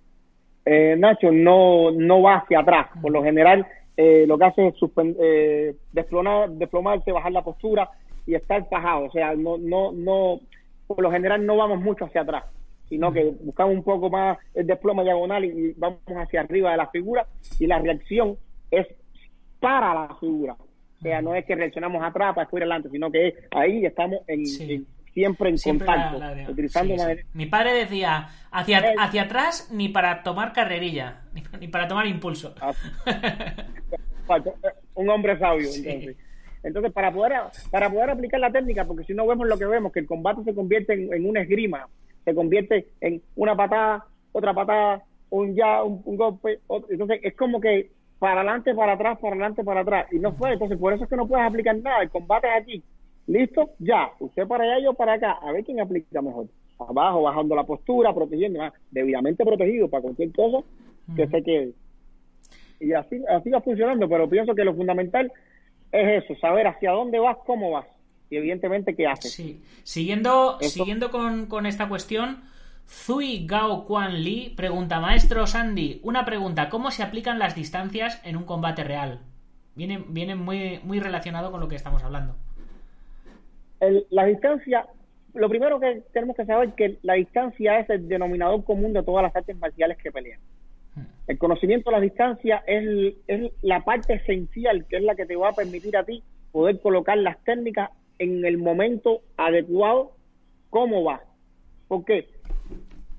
[0.65, 2.91] eh, Nacho, no, no va hacia atrás.
[3.03, 3.67] Por lo general,
[3.97, 4.75] eh, lo que hace es
[5.21, 7.91] eh, desplomar, desplomarse, bajar la postura
[8.25, 9.07] y estar fajado.
[9.07, 10.39] O sea, no, no, no,
[10.87, 12.45] por lo general no vamos mucho hacia atrás,
[12.89, 16.87] sino que buscamos un poco más el desploma diagonal y vamos hacia arriba de la
[16.87, 17.27] figura
[17.59, 18.37] y la reacción
[18.71, 18.87] es
[19.59, 20.55] para la figura.
[21.05, 24.47] O sea, no es que reaccionamos atrás para después adelante, sino que ahí estamos en,
[24.47, 24.73] Sí.
[24.73, 27.05] en- siempre en Siempre contacto, la- la- utilizando sí, sí.
[27.07, 28.95] manera- Mi padre decía, hacia, Eh.
[28.99, 32.55] hacia atrás ni para tomar carrerilla, ni, ni para tomar impulso.
[32.59, 32.73] Ah,
[34.27, 34.53] Falta-
[34.95, 35.85] un hombre sabio Sí.
[35.87, 36.17] entonces
[36.63, 37.33] entonces para poder
[37.71, 40.43] para poder aplicar la técnica porque si no vemos lo que vemos que el combate
[40.45, 41.87] se convierte en, en una esgrima
[42.25, 46.89] se convierte en una patada otra patada un ya un, un golpe otro.
[46.91, 50.07] entonces es como que para adelante para atrás para adelante para atrás.
[50.13, 50.53] Y no fue.
[50.53, 52.03] Entonces por eso es que no puedes aplicar nada.
[52.03, 52.83] El combate es aquí
[53.27, 54.11] listo ya.
[54.19, 55.33] Usted para allá yo para acá.
[55.33, 56.47] A ver quién aplica mejor.
[56.79, 60.59] Abajo bajando la postura protegiendo ah, debidamente protegido para cualquier cosa
[61.15, 61.73] que se quede.
[62.81, 65.33] Y así, así va funcionando, pero pienso que lo fundamental
[65.93, 67.87] es eso, saber hacia dónde vas, cómo vas
[68.29, 69.33] y evidentemente qué haces.
[69.33, 69.63] Sí.
[69.85, 72.43] Siguiendo, siguiendo con, con esta cuestión,
[72.87, 78.37] Zui Gao Quan Li pregunta, maestro Sandy, una pregunta, ¿cómo se aplican las distancias en
[78.37, 79.21] un combate real?
[79.75, 82.37] Viene, viene muy, muy relacionado con lo que estamos hablando.
[83.81, 84.87] El- la distancia,
[85.35, 89.03] lo primero que tenemos que saber es que la distancia es el denominador común de
[89.03, 90.41] todas las artes marciales que pelean.
[91.27, 95.37] El conocimiento de la distancia es, es la parte esencial, que es la que te
[95.37, 100.13] va a permitir a ti poder colocar las técnicas en el momento adecuado,
[100.71, 101.23] cómo va.
[101.89, 102.29] ¿Por qué?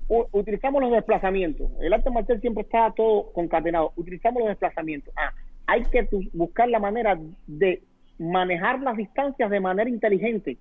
[0.08, 1.68] Utilizamos los desplazamientos.
[1.80, 3.92] El arte marcial siempre está todo concatenado.
[3.96, 5.12] Utilizamos los desplazamientos.
[5.16, 5.32] Ah,
[5.66, 7.82] hay que buscar la manera de
[8.18, 10.58] manejar las distancias de manera inteligente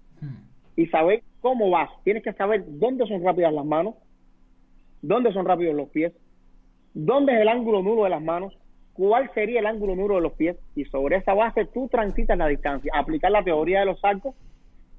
[0.75, 1.89] y saber cómo vas.
[2.03, 3.95] Tienes que saber dónde son rápidas las manos,
[5.01, 6.11] dónde son rápidos los pies,
[6.93, 8.57] dónde es el ángulo nulo de las manos,
[8.93, 12.47] cuál sería el ángulo nulo de los pies y sobre esa base tú transitas la
[12.47, 12.91] distancia.
[12.95, 14.35] Aplicar la teoría de los arcos.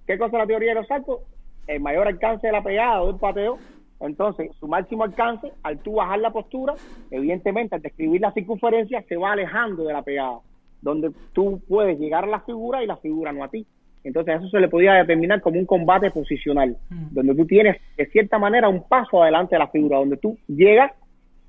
[0.06, 1.20] ¿Qué cosa es la teoría de los arcos?
[1.66, 3.59] El mayor alcance de la pegada o del pateo.
[4.00, 6.74] Entonces, su máximo alcance, al tú bajar la postura,
[7.11, 10.38] evidentemente al describir la circunferencia, se va alejando de la pegada,
[10.82, 13.66] donde tú puedes llegar a la figura y la figura no a ti.
[14.04, 17.06] Entonces, eso se le podía determinar como un combate posicional, Mm.
[17.11, 20.92] donde tú tienes, de cierta manera, un paso adelante de la figura, donde tú llegas,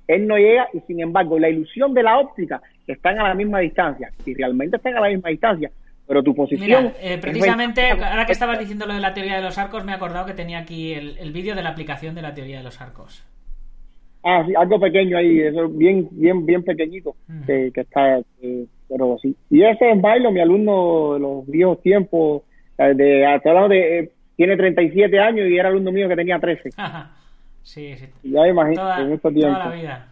[0.08, 3.60] él no llega y, sin embargo, la ilusión de la óptica están a la misma
[3.60, 4.10] distancia.
[4.24, 5.70] Si realmente están a la misma distancia,
[6.08, 6.66] pero tu posición...
[6.66, 9.92] Mira, eh, precisamente, ahora que estabas diciendo lo de la teoría de los arcos, me
[9.92, 12.64] he acordado que tenía aquí el, el vídeo de la aplicación de la teoría de
[12.64, 13.22] los arcos.
[14.24, 17.14] Ah, sí, algo pequeño ahí, eso bien, bien, bien pequeñito,
[17.46, 19.36] que, que está, eh, pero sí.
[19.48, 22.42] Y ese es Bailo, mi alumno de los viejos tiempos,
[22.78, 26.70] eh, de, hablando de, eh, tiene 37 años y era alumno mío que tenía 13.
[27.62, 28.06] sí, sí.
[28.24, 29.64] Y ya imagino, Toda, en estos toda tiempos.
[29.64, 30.08] la vida.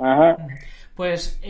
[0.00, 0.36] Ajá.
[0.94, 1.40] Pues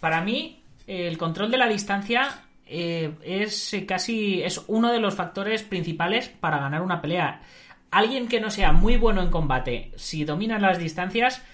[0.00, 0.61] para mí
[0.92, 2.28] el control de la distancia
[2.66, 7.40] eh, es eh, casi es uno de los factores principales para ganar una pelea.
[7.90, 11.44] Alguien que no sea muy bueno en combate, si domina las distancias,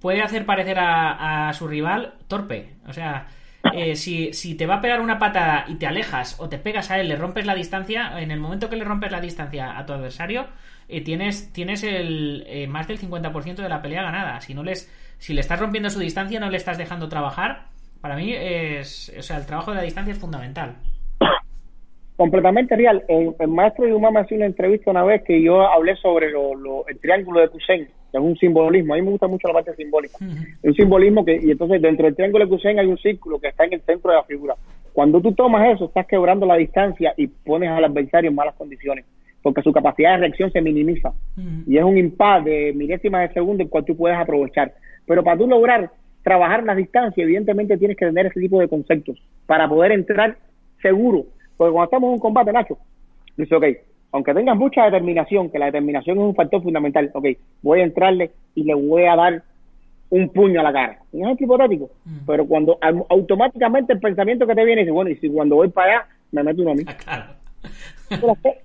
[0.00, 2.74] puede hacer parecer a, a su rival torpe.
[2.86, 3.26] O sea,
[3.74, 6.90] eh, si, si te va a pegar una patada y te alejas o te pegas
[6.90, 9.86] a él, le rompes la distancia, en el momento que le rompes la distancia a
[9.86, 10.46] tu adversario,
[10.88, 14.40] eh, tienes, tienes el, eh, más del 50% de la pelea ganada.
[14.40, 17.68] Si no les, si le estás rompiendo su distancia, no le estás dejando trabajar.
[18.00, 20.76] Para mí es, o sea, el trabajo de la distancia es fundamental.
[22.16, 23.02] Completamente real.
[23.08, 26.54] El, el maestro Yuma me hacía una entrevista una vez que yo hablé sobre lo,
[26.54, 28.92] lo- el triángulo de Kusen, que es un simbolismo.
[28.92, 30.18] A mí me gusta mucho la parte simbólica.
[30.62, 33.64] un simbolismo que, y entonces dentro del triángulo de Kusen hay un círculo que está
[33.64, 34.54] en el centro de la figura.
[34.92, 39.06] Cuando tú tomas eso, estás quebrando la distancia y pones al adversario en malas condiciones,
[39.42, 41.12] porque su capacidad de reacción se minimiza.
[41.66, 44.74] Y es un impar de milésimas de segundo el cual tú puedes aprovechar.
[45.06, 45.90] Pero para tú lograr
[46.22, 50.36] trabajar la distancia, evidentemente tienes que tener ese tipo de conceptos para poder entrar
[50.82, 51.24] seguro.
[51.56, 52.78] Porque cuando estamos en un combate, Nacho,
[53.36, 53.64] dice, ok,
[54.12, 57.26] aunque tengas mucha determinación, que la determinación es un factor fundamental, ok,
[57.62, 59.42] voy a entrarle y le voy a dar
[60.10, 60.98] un puño a la cara.
[61.12, 61.90] Ejemplo hipotético.
[62.26, 65.68] Pero cuando au- automáticamente el pensamiento que te viene dice, bueno, y si cuando voy
[65.68, 66.84] para allá me meto uno a mí.
[66.84, 67.24] Claro.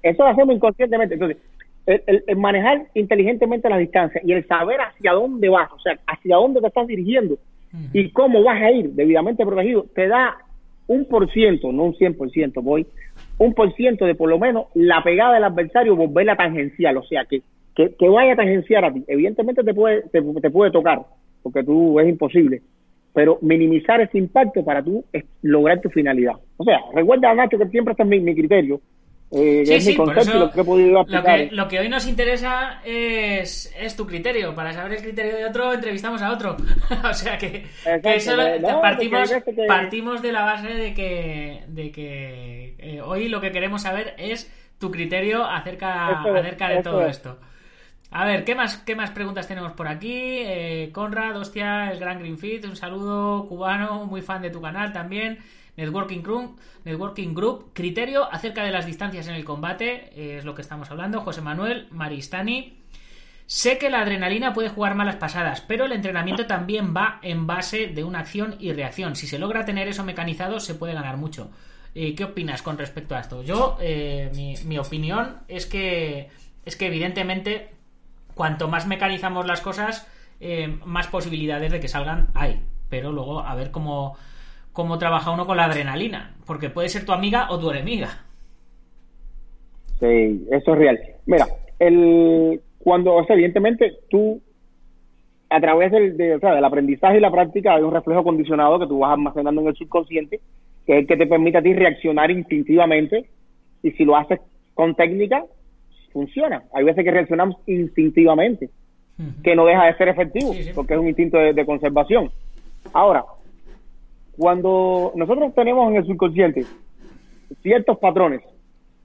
[0.01, 1.13] Eso lo hacemos inconscientemente.
[1.13, 1.37] Entonces,
[1.85, 6.61] el, manejar inteligentemente las distancias y el saber hacia dónde vas, o sea, hacia dónde
[6.61, 7.37] te estás dirigiendo
[7.91, 10.37] y cómo vas a ir debidamente protegido, te da
[10.87, 12.85] un por ciento, no un cien por ciento, voy,
[13.37, 17.25] un por ciento de por lo menos la pegada del adversario volverla tangencial, o sea,
[17.25, 17.41] que,
[17.75, 19.03] que, vaya a tangenciar a ti.
[19.07, 21.01] Evidentemente te puede, te, puede tocar,
[21.43, 22.61] porque tú es imposible,
[23.13, 25.03] pero minimizar ese impacto para tú
[25.41, 26.35] lograr tu finalidad.
[26.55, 28.79] O sea, recuerda, Nacho, que siempre está en mi criterio,
[29.31, 31.03] eh, sí, sí, por eso, lo, que he podido
[31.51, 34.53] lo, que, hoy nos interesa es, es, tu criterio.
[34.53, 36.55] Para saber el criterio de otro, entrevistamos a otro.
[37.09, 37.65] o sea que,
[38.81, 39.33] partimos,
[39.67, 44.51] partimos de la base de que, de que eh, hoy lo que queremos saber es
[44.79, 47.39] tu criterio acerca, acerca de todo esto.
[48.11, 50.13] A ver, ¿qué más, ¿qué más preguntas tenemos por aquí?
[50.13, 55.39] Eh, Conrad, hostia, el gran Greenfit, un saludo cubano, muy fan de tu canal también.
[55.77, 60.55] Networking Group, Networking Group, criterio acerca de las distancias en el combate, eh, es lo
[60.55, 61.21] que estamos hablando.
[61.21, 62.79] José Manuel Maristani.
[63.47, 67.87] Sé que la adrenalina puede jugar malas pasadas, pero el entrenamiento también va en base
[67.87, 69.15] de una acción y reacción.
[69.15, 71.51] Si se logra tener eso mecanizado, se puede ganar mucho.
[71.93, 73.43] Eh, ¿Qué opinas con respecto a esto?
[73.43, 74.31] Yo, eh,
[74.65, 76.31] mi, opinión es que,
[76.65, 77.69] es que evidentemente,
[78.33, 80.07] cuanto más mecanizamos las cosas,
[80.83, 82.63] más posibilidades de que salgan hay.
[82.89, 84.17] Pero luego, a ver cómo,
[84.75, 88.09] cómo trabaja uno con la adrenalina, porque puede ser tu amiga o tu enemiga.
[90.01, 90.99] Sí, eso es real.
[91.25, 91.47] Mira,
[91.79, 94.41] el, cuando, o sea, evidentemente tú,
[95.49, 98.77] a través del, de, o sea, del aprendizaje y la práctica, hay un reflejo condicionado
[98.77, 100.41] que tú vas almacenando en el subconsciente,
[100.85, 103.29] que es el que te permite a ti reaccionar instintivamente,
[103.81, 104.41] y si lo haces
[104.73, 105.45] con técnica,
[106.11, 106.63] funciona.
[106.73, 108.69] Hay veces que reaccionamos instintivamente,
[109.41, 112.29] que no deja de ser efectivo, porque es un instinto de conservación.
[112.91, 113.23] Ahora,
[114.37, 116.65] cuando nosotros tenemos en el subconsciente
[117.61, 118.41] ciertos patrones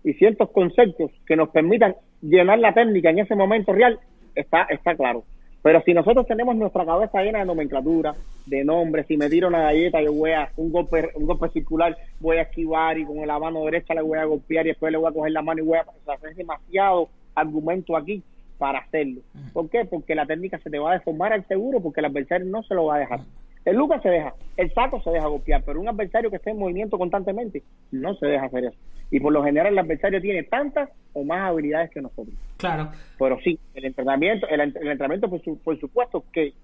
[0.05, 3.99] y ciertos conceptos que nos permitan llenar la técnica en ese momento real,
[4.35, 5.25] está, está claro.
[5.63, 8.15] Pero si nosotros tenemos nuestra cabeza llena de nomenclatura,
[8.47, 11.97] de nombres, si me tiro una galleta, yo voy a un golpe, un golpe circular,
[12.19, 14.97] voy a esquivar y con la mano derecha le voy a golpear y después le
[14.97, 18.23] voy a coger la mano y voy a hacer demasiado argumento aquí
[18.57, 19.21] para hacerlo.
[19.53, 19.85] ¿Por qué?
[19.85, 22.75] Porque la técnica se te va a deformar al seguro porque el adversario no se
[22.75, 23.21] lo va a dejar.
[23.65, 26.59] El Lucas se deja, el saco se deja golpear, pero un adversario que esté en
[26.59, 28.77] movimiento constantemente no se deja hacer eso.
[29.11, 32.35] Y por lo general el adversario tiene tantas o más habilidades que nosotros.
[32.57, 32.91] Claro.
[33.19, 36.55] Pero sí, el entrenamiento, el, entrenamiento por, por supuesto que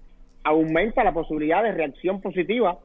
[0.43, 2.77] aumenta la posibilidad de reacción positiva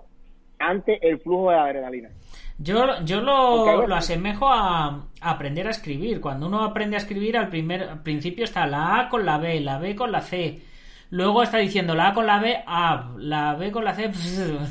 [0.59, 2.11] ante el flujo de adrenalina.
[2.59, 6.21] Yo, yo lo, lo asemejo a, aprender a escribir.
[6.21, 9.61] Cuando uno aprende a escribir, al, primer, al principio está la A con la B,
[9.61, 10.61] la B con la C
[11.13, 14.11] Luego está diciendo la A con la B, A, la B con la C,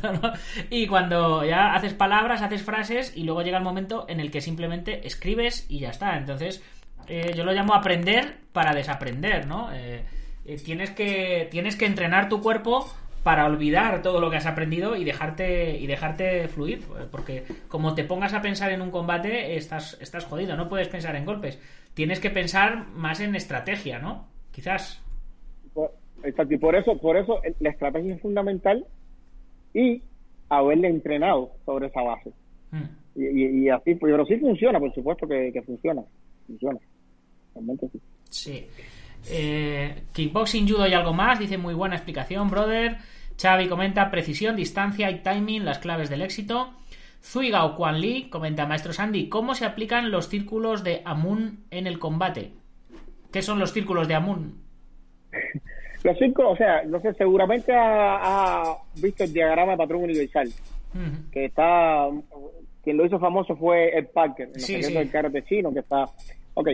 [0.72, 4.42] y cuando ya haces palabras, haces frases, y luego llega el momento en el que
[4.42, 6.18] simplemente escribes y ya está.
[6.18, 6.64] Entonces,
[7.08, 9.72] eh, yo lo llamo aprender para desaprender, ¿no?
[9.72, 10.04] Eh,
[10.48, 14.96] eh, tienes, que, tienes que entrenar tu cuerpo para olvidar todo lo que has aprendido
[14.96, 19.96] y dejarte y dejarte fluir porque como te pongas a pensar en un combate estás
[20.02, 21.60] estás jodido no puedes pensar en golpes
[21.94, 25.04] tienes que pensar más en estrategia no quizás
[26.24, 28.86] Exacto, y por eso, por eso la estrategia es fundamental
[29.74, 30.02] y
[30.50, 32.32] haberle entrenado sobre esa base.
[32.72, 32.84] Hmm.
[33.16, 36.02] Y, así, pero sí funciona, por supuesto que, funciona.
[36.48, 36.80] Funciona.
[37.54, 38.02] Realmente sí.
[38.30, 38.68] Sí.
[39.30, 41.40] Eh, kickboxing, judo y algo más.
[41.40, 42.98] Dice muy buena explicación, brother.
[43.42, 46.74] Xavi comenta precisión, distancia y timing, las claves del éxito.
[47.22, 52.00] Zuigao Quan Li comenta, maestro Sandy, ¿cómo se aplican los círculos de Amun en el
[52.00, 52.52] combate?
[53.32, 54.62] ¿Qué son los círculos de Amun?
[56.04, 60.50] Los círculos, o sea, no sé, seguramente ha, visto el diagrama de patrón universal,
[61.32, 62.08] que está,
[62.84, 66.06] quien lo hizo famoso fue Ed Parker, en los sí, del karate chino, que está,
[66.56, 66.70] ok.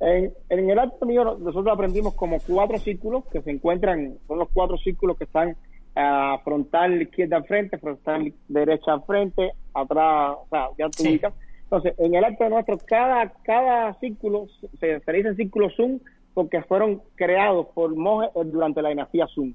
[0.00, 4.48] En, en el acto mío nosotros aprendimos como cuatro círculos que se encuentran, son los
[4.52, 5.56] cuatro círculos que están
[5.94, 11.34] a frontal izquierda al frente, frontal derecha al frente, atrás, o sea, ya tú ubicas.
[11.64, 14.46] Entonces, en el acto nuestro, cada, cada círculo,
[14.78, 16.00] se, se dice círculo zoom,
[16.34, 19.54] porque fueron creados por monjes durante la dinastía Sun.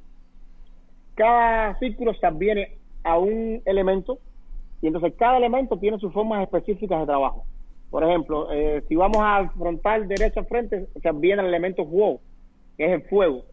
[1.15, 4.19] Cada círculo se adviene a un elemento
[4.81, 7.45] y entonces cada elemento tiene sus formas específicas de trabajo.
[7.89, 12.19] Por ejemplo, eh, si vamos al frontal derecho frente, se adviene el elemento fuego,
[12.77, 13.43] que es el fuego.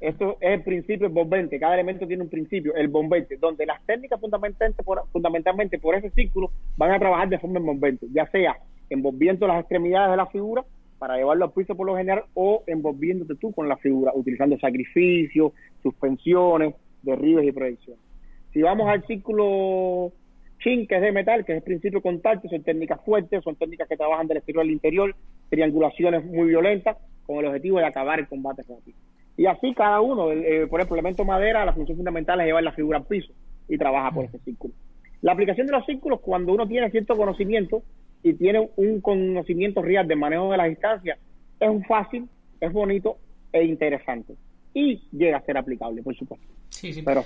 [0.00, 1.60] Esto es el principio envolvente.
[1.60, 6.08] Cada elemento tiene un principio, el bombente, donde las técnicas fundamentalmente por, fundamentalmente por ese
[6.10, 8.56] círculo van a trabajar de forma envolvente, ya sea
[8.88, 10.64] envolviendo las extremidades de la figura
[11.00, 15.52] para llevarlo al piso por lo general o envolviéndote tú con la figura, utilizando sacrificios,
[15.82, 18.04] suspensiones, derribes y proyecciones.
[18.52, 20.12] Si vamos al círculo
[20.58, 23.56] Chin, que es de metal, que es el principio de contacto, son técnicas fuertes, son
[23.56, 25.16] técnicas que trabajan del exterior al interior,
[25.48, 28.98] triangulaciones muy violentas, con el objetivo de acabar el combate rápido.
[29.38, 32.72] Y así cada uno, eh, por ejemplo, elemento madera, la función fundamental es llevar la
[32.72, 33.32] figura al piso
[33.68, 34.74] y trabaja por ese círculo.
[35.22, 37.82] La aplicación de los círculos, cuando uno tiene cierto conocimiento
[38.22, 41.18] y tiene un conocimiento real de manejo de las distancias,
[41.58, 42.28] es un fácil,
[42.60, 43.18] es bonito
[43.52, 44.34] e interesante.
[44.74, 46.46] Y llega a ser aplicable, por supuesto.
[46.68, 47.02] Sí, sí.
[47.02, 47.24] Pero,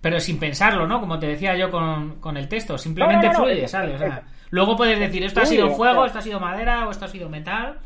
[0.00, 1.00] pero, sin pensarlo, ¿no?
[1.00, 3.94] Como te decía yo con, con el texto, simplemente fluye, ¿sabes?
[3.94, 7.04] O sea, luego puedes decir, esto ha sido fuego, esto ha sido madera o esto
[7.04, 7.78] ha sido metal.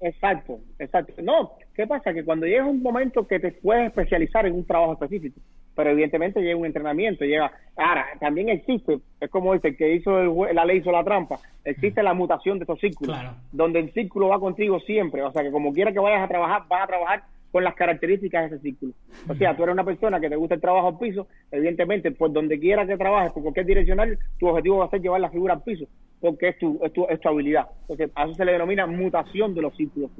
[0.00, 1.14] Exacto, exacto.
[1.22, 2.12] No, ¿qué pasa?
[2.12, 5.40] Que cuando llega un momento que te puedes especializar en un trabajo específico,
[5.76, 7.52] pero evidentemente llega un entrenamiento, llega...
[7.76, 10.18] Ahora, también existe, es como dice, que hizo
[10.52, 13.16] la ley hizo la trampa, existe la mutación de estos círculos,
[13.52, 16.62] donde el círculo va contigo siempre, o sea que como quiera que vayas a trabajar,
[16.68, 17.22] vas a trabajar
[17.52, 18.92] con las características de ese círculo.
[19.28, 22.32] O sea, tú eres una persona que te gusta el trabajo al piso, evidentemente, por
[22.32, 25.54] donde quiera que trabajes, por cualquier direccional, tu objetivo va a ser llevar la figura
[25.54, 25.86] al piso,
[26.20, 27.66] porque es tu, es tu, es tu habilidad.
[27.82, 30.10] Entonces, a eso se le denomina mutación de los círculos.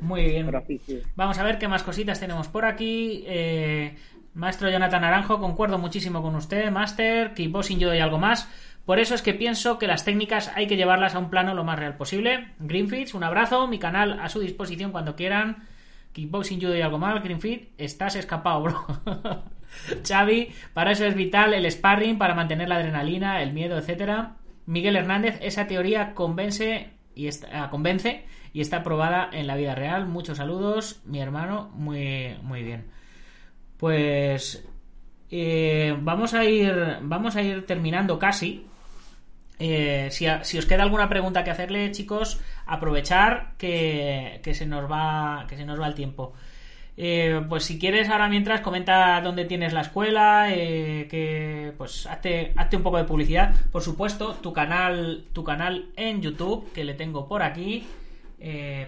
[0.00, 0.50] Muy bien.
[1.16, 3.24] Vamos a ver qué más cositas tenemos por aquí.
[3.26, 3.96] Eh,
[4.34, 6.70] maestro Jonathan Naranjo, concuerdo muchísimo con usted.
[6.70, 8.48] Master, kickboxing, yo y algo más.
[8.84, 11.64] Por eso es que pienso que las técnicas hay que llevarlas a un plano lo
[11.64, 12.48] más real posible.
[12.58, 15.64] Greenfields, un abrazo, mi canal a su disposición cuando quieran.
[16.12, 18.86] Kickboxing, judo y algo más, Greenfield, estás escapado, bro.
[20.06, 24.36] Xavi, para eso es vital el sparring, para mantener la adrenalina, el miedo, etcétera.
[24.66, 29.74] Miguel Hernández, esa teoría convence y está, ah, convence y está probada en la vida
[29.74, 30.06] real.
[30.06, 32.86] Muchos saludos, mi hermano, muy, muy bien.
[33.78, 34.64] Pues
[35.30, 38.66] eh, vamos a ir, vamos a ir terminando casi.
[39.58, 45.56] Eh, si, os queda alguna pregunta que hacerle, chicos, aprovechar que, se nos va que
[45.56, 46.34] se nos va el tiempo.
[46.96, 52.52] Eh, pues si quieres ahora mientras comenta dónde tienes la escuela, eh, que pues hazte,
[52.56, 53.54] hazte, un poco de publicidad.
[53.72, 57.86] Por supuesto, tu canal, tu canal en YouTube, que le tengo por aquí.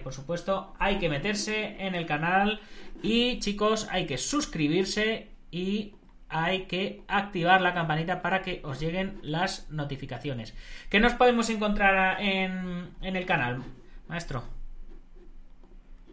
[0.03, 2.59] por supuesto, hay que meterse en el canal
[3.01, 5.93] y chicos, hay que suscribirse y
[6.29, 10.53] hay que activar la campanita para que os lleguen las notificaciones.
[10.89, 13.63] ¿Qué nos podemos encontrar en, el canal,
[14.07, 14.56] maestro?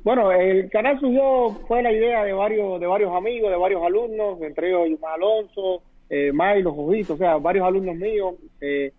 [0.04, 4.40] Bueno, el canal surgió, fue la idea de varios, de varios amigos, de varios alumnos,
[4.42, 6.30] entre ellos Yuma Alonso, eh,
[6.62, 8.92] los Ojitos, o sea, varios alumnos míos, eh,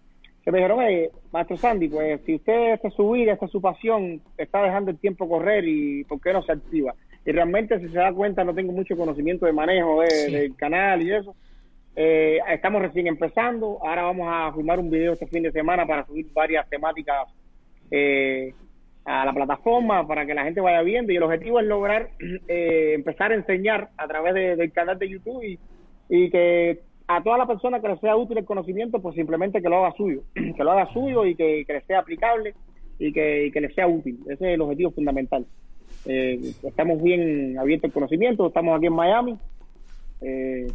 [0.43, 0.80] que me dijeron,
[1.32, 4.91] maestro Sandy, pues si usted, esta es su vida, esta es su pasión, está dejando
[4.91, 6.93] el tiempo correr y ¿por qué no se activa?
[7.26, 11.12] y realmente si se da cuenta no tengo mucho conocimiento de manejo del canal y
[11.12, 11.36] eso.
[11.95, 16.06] Eh, estamos recién empezando, ahora vamos a filmar un video este fin de semana para
[16.06, 17.30] subir varias temáticas
[17.89, 18.53] eh,
[19.06, 22.10] a la plataforma para que la gente vaya viendo y el objetivo es lograr
[22.47, 25.60] eh, empezar a enseñar a través del canal de YouTube y,
[26.10, 29.70] y que a toda la persona que le sea útil el conocimiento, pues simplemente que
[29.70, 32.56] lo haga suyo, que lo haga suyo y que, que le sea aplicable
[32.97, 34.20] y que, y que le sea útil.
[34.24, 35.45] Ese es el objetivo fundamental.
[36.06, 39.38] Eh, estamos bien abiertos al conocimiento, estamos aquí en Miami,
[40.22, 40.68] eh,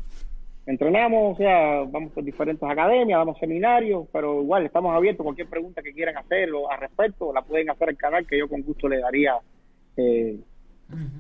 [0.71, 5.83] entrenamos, o sea, vamos por diferentes academias, damos seminarios, pero igual estamos abiertos, cualquier pregunta
[5.83, 9.01] que quieran hacer al respecto, la pueden hacer al canal, que yo con gusto le
[9.01, 9.35] daría
[9.97, 10.39] eh,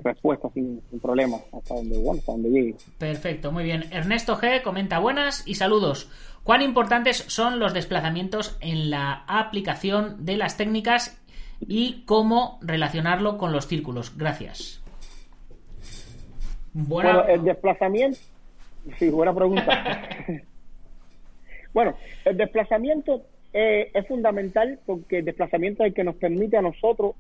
[0.03, 2.74] respuesta sin, sin problema hasta donde, bueno, hasta donde llegue.
[2.98, 3.84] Perfecto, muy bien.
[3.92, 6.11] Ernesto G comenta buenas y saludos.
[6.42, 11.20] ¿Cuán importantes son los desplazamientos en la aplicación de las técnicas
[11.66, 14.16] y cómo relacionarlo con los círculos.
[14.16, 14.82] Gracias.
[16.72, 18.18] Bueno, el desplazamiento.
[18.99, 20.03] Sí, buena pregunta.
[21.74, 23.22] bueno, el desplazamiento
[23.53, 27.14] eh, es fundamental porque el desplazamiento es el que nos permite a nosotros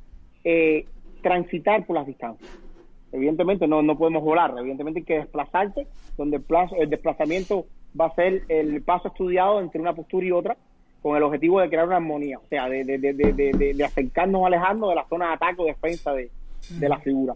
[0.44, 0.86] eh,
[1.22, 2.50] transitar por las distancias.
[3.12, 5.86] Evidentemente no, no podemos volar, evidentemente hay que desplazarse,
[6.16, 7.66] donde el, plazo, el desplazamiento
[7.98, 10.56] va a ser el paso estudiado entre una postura y otra,
[11.02, 14.90] con el objetivo de crear una armonía, o sea, de, de, de, de acercarnos, alejando
[14.90, 16.30] de la zona de ataque o defensa de,
[16.80, 17.34] la figura.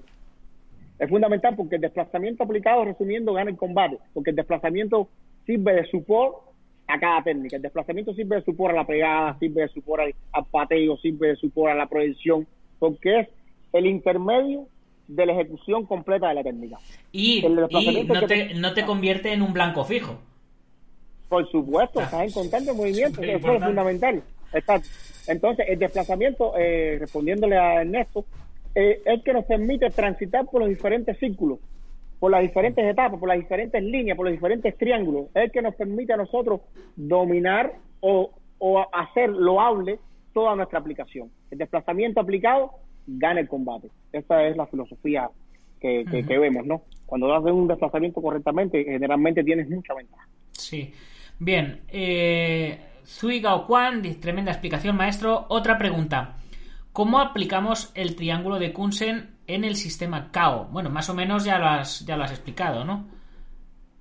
[0.98, 5.08] Es fundamental porque el desplazamiento aplicado, resumiendo, gana el combate, porque el desplazamiento
[5.44, 6.36] sirve de support
[6.86, 7.56] a cada técnica.
[7.56, 11.36] El desplazamiento sirve de support a la pegada, sirve de support al, pateo, sirve de
[11.36, 12.46] support a la proyección,
[12.78, 13.28] porque es
[13.72, 14.66] el intermedio
[15.08, 16.78] de la ejecución completa de la técnica.
[17.12, 20.18] Y, no, te, no te convierte en un blanco fijo.
[21.28, 24.22] Por supuesto, estás en constante movimiento, eso es fundamental.
[25.26, 28.24] Entonces, el desplazamiento, eh, respondiéndole a Ernesto,
[28.74, 31.58] eh, es que nos permite transitar por los diferentes círculos,
[32.18, 35.26] por las diferentes etapas, por las diferentes líneas, por los diferentes triángulos.
[35.34, 36.60] Es el que nos permite a nosotros
[36.96, 39.98] dominar o, o hacer loable
[40.32, 41.30] toda nuestra aplicación.
[41.50, 42.72] El desplazamiento aplicado
[43.06, 43.88] gana el combate.
[44.12, 45.28] Esa es la filosofía
[45.80, 46.82] que, que, que vemos, ¿no?
[47.06, 50.26] Cuando haces un desplazamiento correctamente, generalmente tienes mucha ventaja.
[50.52, 50.92] Sí.
[51.38, 55.46] Bien, eh, Zui Gao Quan, tremenda explicación, maestro.
[55.48, 56.36] Otra pregunta.
[56.94, 60.66] ¿Cómo aplicamos el triángulo de Kunsen en el sistema KAO?
[60.66, 63.08] Bueno, más o menos ya lo has, ya lo has explicado, ¿no?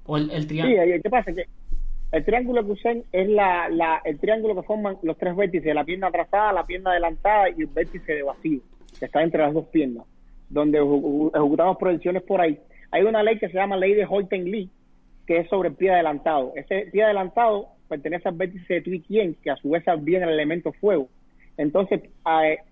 [0.05, 0.83] O el, triángulo.
[0.83, 1.33] Sí, ¿qué pasa?
[1.33, 1.45] Que
[2.11, 6.11] el triángulo de Kunsen es la, el triángulo que forman los tres vértices, la pierna
[6.11, 8.59] trazada, la pierna adelantada y el vértice de vacío,
[8.99, 10.05] que está entre las dos piernas,
[10.49, 12.59] donde ejecutamos proyecciones por ahí.
[12.91, 14.69] Hay una ley que se llama ley de Holten-Lee,
[15.25, 16.53] que es sobre el pie adelantado.
[16.55, 19.01] Ese pie adelantado pertenece al vértice de Tui
[19.41, 21.09] que a su vez viene el elemento fuego.
[21.57, 22.01] Entonces,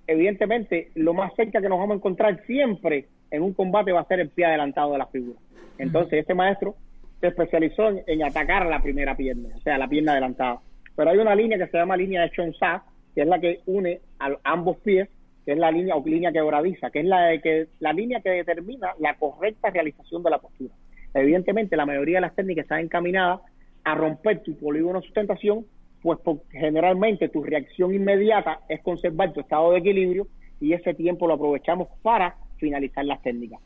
[0.08, 4.08] evidentemente, lo más cerca que nos vamos a encontrar siempre en un combate va a
[4.08, 5.40] ser el pie adelantado de la figura.
[5.78, 6.76] Entonces, este maestro
[7.20, 10.60] se especializó en, atacar la primera pierna, o sea, la pierna adelantada.
[10.96, 14.02] Pero hay una línea que se llama línea de Chonsa, que es la que une
[14.20, 15.08] a ambos pies,
[15.46, 18.94] que es la línea o línea quebradiza, que es la, que, la línea que determina
[19.00, 20.74] la correcta realización de la postura.
[21.14, 23.42] Evidentemente, la mayoría de las técnicas están encaminadas
[23.84, 25.66] a romper tu polígono de sustentación,
[26.02, 30.28] pues generalmente tu reacción inmediata es conservar tu estado de equilibrio
[30.60, 33.60] y ese tiempo lo aprovechamos para finalizar las técnicas.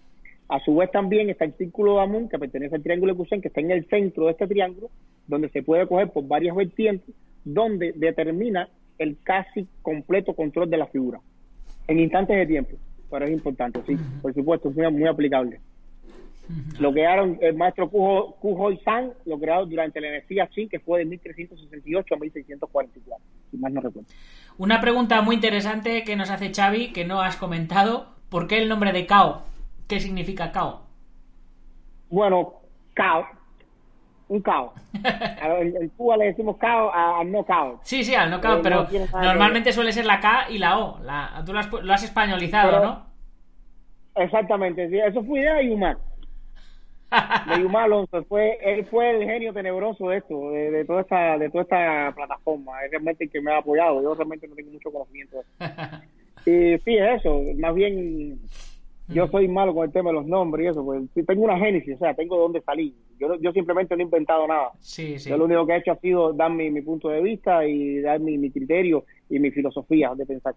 [0.47, 3.41] A su vez también está el círculo de Amun, que pertenece al triángulo de Cousin,
[3.41, 4.89] que está en el centro de este triángulo,
[5.27, 8.69] donde se puede coger por varias vertientes, donde determina
[8.99, 11.19] el casi completo control de la figura,
[11.87, 12.75] en instantes de tiempo.
[13.09, 15.59] Pero es importante, sí, por supuesto, es muy aplicable.
[16.79, 21.05] Lo crearon el maestro Kujo, San, lo crearon durante la energía Qin, que fue de
[21.05, 22.91] 1368 a 1644,
[23.51, 24.09] si más no recuerdo.
[24.57, 28.07] Una pregunta muy interesante que nos hace Xavi, que no has comentado.
[28.29, 29.43] ¿Por qué el nombre de Cao?
[29.87, 30.83] ¿Qué significa Cao?
[32.09, 32.53] Bueno,
[32.93, 33.25] Cao.
[34.27, 34.73] Un Cao.
[34.93, 37.79] en, Cuba le decimos Cao al no Cao.
[37.83, 40.99] Sí, sí, al no Cao, eh, pero normalmente suele ser la K y la O.
[41.03, 43.05] La, tú lo has, lo has españolizado, ¿no?
[44.15, 45.97] Exactamente, sí, eso fue idea de Yumar
[47.11, 51.49] de Yuma Alonso fue él fue el genio tenebroso de esto de, toda esta de
[51.49, 52.83] toda esta plataforma.
[52.83, 54.01] Es realmente el que me ha apoyado.
[54.01, 55.37] Yo realmente no tengo mucho conocimiento
[56.45, 57.41] y sí es eso.
[57.57, 58.39] Más bien
[59.07, 61.95] yo soy malo con el tema de los nombres y eso pues tengo una génesis
[61.95, 62.93] o sea tengo de dónde salir.
[63.19, 64.71] Yo, yo simplemente no he inventado nada.
[64.79, 65.29] Sí, sí.
[65.29, 68.01] yo lo único que he hecho ha sido dar mi, mi punto de vista y
[68.01, 70.55] dar mi, mi criterio y mi filosofía de pensar.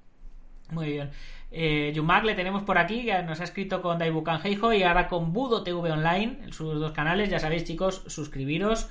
[0.73, 1.11] Muy bien
[1.51, 5.09] eh, Yumak le tenemos por aquí, que nos ha escrito con Daibukan Heijo y ahora
[5.09, 7.31] con Budo TV Online, en sus dos canales.
[7.31, 8.89] Ya sabéis, chicos, suscribiros.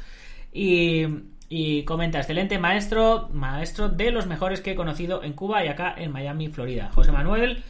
[0.51, 1.05] Y,
[1.49, 5.93] y comenta, excelente maestro, maestro de los mejores que he conocido en Cuba y acá
[5.97, 6.89] en Miami, Florida.
[6.93, 7.63] José Manuel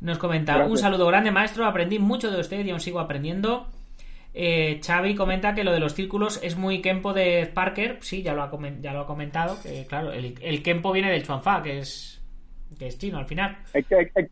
[0.00, 3.68] nos comenta, un saludo grande maestro, aprendí mucho de usted y aún sigo aprendiendo.
[4.34, 8.32] Eh, Xavi comenta que lo de los círculos es muy Kempo de Parker, sí, ya
[8.32, 11.78] lo ha, ya lo ha comentado, que claro, el, el Kempo viene del Chuanfa, que
[11.78, 12.11] es
[12.78, 13.58] que es chino al final.
[13.72, 14.30] El, el,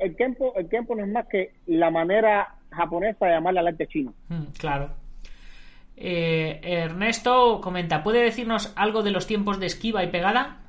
[0.00, 3.86] el, Kempo, el Kempo no es más que la manera japonesa de llamarle al arte
[3.86, 4.14] chino.
[4.28, 4.90] Mm, claro.
[5.96, 10.60] Eh, Ernesto comenta, ¿puede decirnos algo de los tiempos de esquiva y pegada?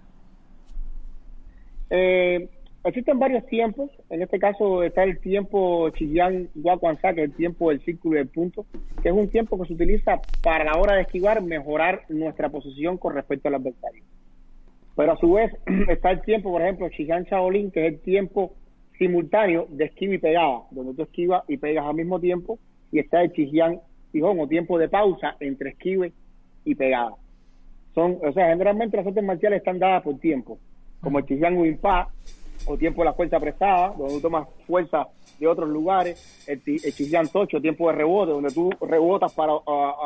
[1.92, 2.50] Eh,
[2.84, 3.92] existen varios tiempos.
[4.10, 8.18] En este caso está el tiempo Chiyan Wakuansa, que es el tiempo del círculo y
[8.20, 8.66] del punto,
[9.04, 12.98] que es un tiempo que se utiliza para la hora de esquivar mejorar nuestra posición
[12.98, 14.04] con respecto al adversario.
[15.00, 15.50] Pero a su vez
[15.88, 18.52] está el tiempo, por ejemplo, Shihan Shaolin, que es el tiempo
[18.98, 22.60] simultáneo de esquiva y pegada, donde tú esquivas y pegas al mismo tiempo,
[22.92, 23.80] y está el Shihan
[24.12, 26.12] Tijón, o tiempo de pausa entre esquive
[26.66, 27.14] y pegada.
[27.96, 30.60] Son, o sea, generalmente las artes marciales están dadas por tiempo,
[31.00, 32.10] como el Shihan Winpa,
[32.66, 35.08] o tiempo de la fuerza prestada, donde tú tomas fuerza
[35.40, 39.54] de otros lugares, el, el Tocho, tiempo de rebote, donde tú rebotas para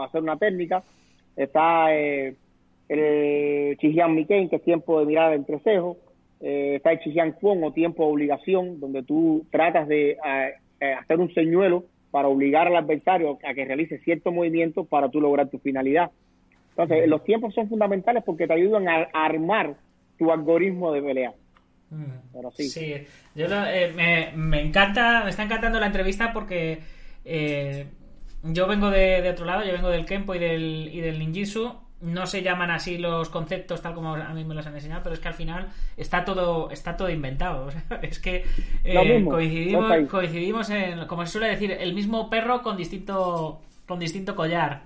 [0.05, 0.83] hacer una técnica,
[1.35, 2.35] está eh,
[2.99, 5.97] el Chijian Miken, que es tiempo de mirar entre cejos,
[6.41, 10.17] eh, está el Chijian Kwon o tiempo de obligación, donde tú tratas de
[10.99, 15.49] hacer un señuelo para obligar al adversario a que realice cierto movimiento para tú lograr
[15.49, 16.11] tu finalidad.
[16.69, 19.75] Entonces, los tiempos son fundamentales porque te ayudan a, armar
[20.19, 21.33] tu algoritmo de pelea.
[22.33, 23.05] Pero sí.
[23.33, 26.79] yo eh, me, encanta, me está encantando la entrevista porque
[27.25, 27.85] eh,
[28.43, 31.73] yo vengo de, otro lado, yo vengo del Kempo y del, y del Ninjitsu
[32.03, 35.15] no se llaman así los conceptos tal como a mí me los han enseñado, pero
[35.15, 37.69] es que al final está todo está todo inventado.
[38.01, 38.45] es que
[38.83, 44.35] eh, coincidimos, coincidimos en, como se suele decir, el mismo perro con distinto con distinto
[44.35, 44.83] collar.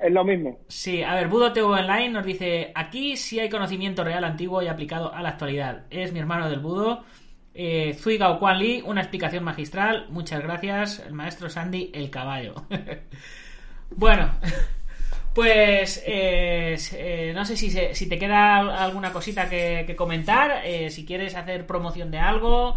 [0.00, 0.58] Es lo mismo.
[0.68, 4.66] Sí, a ver, Budo TV Online nos dice, aquí sí hay conocimiento real antiguo y
[4.66, 5.84] aplicado a la actualidad.
[5.90, 7.04] Es mi hermano del Budo.
[7.54, 10.06] Eh, Zui Gao Quan Li, una explicación magistral.
[10.10, 10.98] Muchas gracias.
[10.98, 12.54] El maestro Sandy, el caballo.
[13.90, 14.32] bueno,
[15.34, 21.04] pues eh, eh, no sé si, si te queda alguna cosita que, comentar, eh, si
[21.04, 22.76] quieres hacer promoción de algo,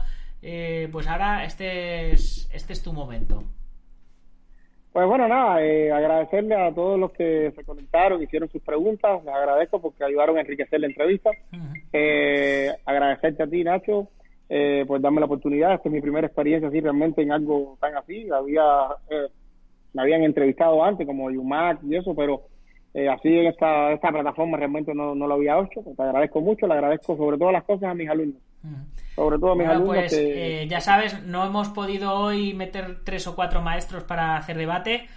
[0.92, 3.44] pues ahora este es, este es tu momento.
[4.98, 9.32] Pues bueno, nada, eh, agradecerle a todos los que se conectaron, hicieron sus preguntas, les
[9.32, 11.30] agradezco porque ayudaron a enriquecer la entrevista.
[11.94, 14.08] eh, agradecerte a ti, Nacho,
[14.50, 15.76] eh, por darme la oportunidad.
[15.76, 18.28] Esta es mi primera experiencia así realmente en algo tan así.
[18.32, 18.64] Había,
[19.12, 19.28] eh,
[19.94, 22.44] me habían entrevistado antes como Yumac y eso, pero
[22.94, 25.82] eh, así en esta, esta plataforma realmente no, no lo había hecho.
[25.96, 28.42] Te agradezco mucho, le agradezco sobre todas las cosas a mis alumnos.
[29.16, 30.34] Sobre todo a mis Bueno, alumnos pues que...
[30.34, 35.08] eh, ya sabes, no hemos podido hoy meter tres o cuatro maestros para hacer debate,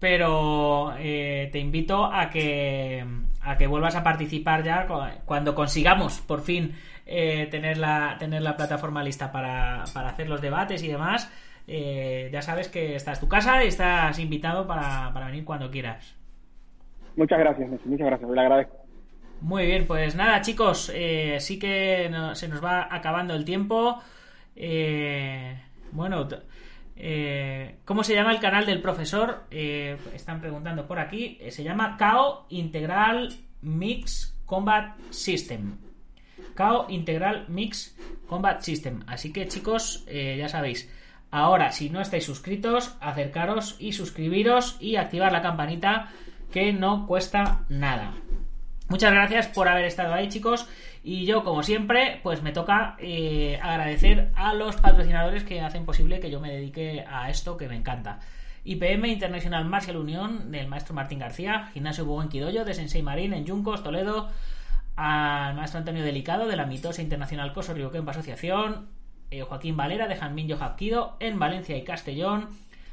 [0.00, 3.04] pero eh, te invito a que
[3.42, 6.74] a que vuelvas a participar ya cu- cuando consigamos por fin
[7.06, 11.30] eh, tener la tener la plataforma lista para, para hacer los debates y demás.
[11.70, 15.70] Eh, ya sabes que esta es tu casa y estás invitado para, para venir cuando
[15.70, 16.16] quieras.
[17.14, 18.76] Muchas gracias, muchas gracias, le agradezco.
[19.42, 24.00] Muy bien, pues nada, chicos, eh, sí que no- se nos va acabando el tiempo.
[24.56, 25.60] Eh,
[25.92, 26.26] bueno,
[26.96, 29.44] eh, ¿cómo se llama el canal del profesor?
[29.50, 31.38] Están preguntando por aquí.
[31.50, 33.28] Se llama KO Integral
[33.62, 35.76] Mix Combat System.
[36.56, 37.96] KO Integral Mix
[38.26, 39.00] Combat System.
[39.06, 40.90] Así que chicos, ya sabéis.
[41.30, 46.10] Ahora, si no estáis suscritos, acercaros y suscribiros y activar la campanita
[46.50, 48.14] que no cuesta nada.
[48.88, 50.66] Muchas gracias por haber estado ahí, chicos.
[51.04, 56.20] Y yo, como siempre, pues me toca eh, agradecer a los patrocinadores que hacen posible
[56.20, 58.20] que yo me dedique a esto que me encanta.
[58.64, 63.44] IPM International Martial Unión del maestro Martín García, Gimnasio Buen Quidoyo de Sensei Marín en
[63.44, 64.28] Yuncos, Toledo,
[64.96, 68.88] al maestro Antonio Delicado de la Mitosa Internacional Coso Río Kempa Asociación,
[69.30, 72.48] eh, Joaquín Valera de Janmin Yohapkido en Valencia y Castellón,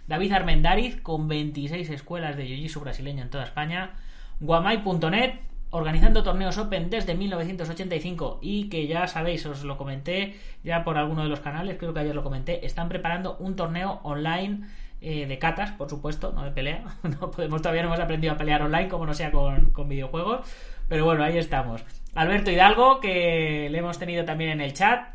[0.08, 3.94] David Armendariz con 26 escuelas de Jiu-Jitsu brasileño en toda España,
[4.40, 5.40] Guamai.net
[5.72, 11.24] organizando torneos Open desde 1985 y que ya sabéis, os lo comenté ya por alguno
[11.24, 14.62] de los canales, creo que ayer lo comenté, están preparando un torneo online
[15.02, 16.84] eh, de catas, por supuesto, no de pelea.
[17.04, 20.48] No podemos, todavía no hemos aprendido a pelear online como no sea con, con videojuegos,
[20.88, 21.84] pero bueno, ahí estamos.
[22.16, 25.10] Alberto Hidalgo, que le hemos tenido también en el chat.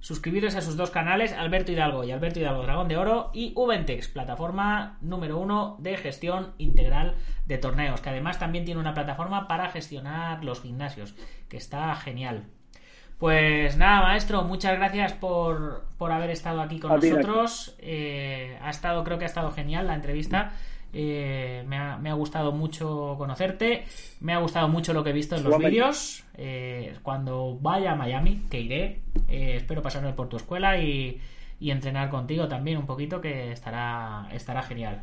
[0.00, 4.08] Suscribiros a sus dos canales, Alberto Hidalgo y Alberto Hidalgo Dragón de Oro y Ubentex,
[4.08, 9.68] plataforma número uno de gestión integral de torneos, que además también tiene una plataforma para
[9.68, 11.14] gestionar los gimnasios,
[11.50, 12.46] que está genial.
[13.20, 17.76] Pues nada, maestro, muchas gracias por, por haber estado aquí con A nosotros.
[17.78, 20.52] Eh, ha estado, creo que ha estado genial la entrevista.
[20.94, 23.84] Eh, me, ha, me ha gustado mucho conocerte.
[24.20, 26.24] Me ha gustado mucho lo que he visto en los vídeos.
[26.38, 31.20] Eh, cuando vaya a Miami, que iré, eh, espero pasarme por tu escuela y,
[31.60, 35.02] y entrenar contigo también un poquito, que estará, estará genial.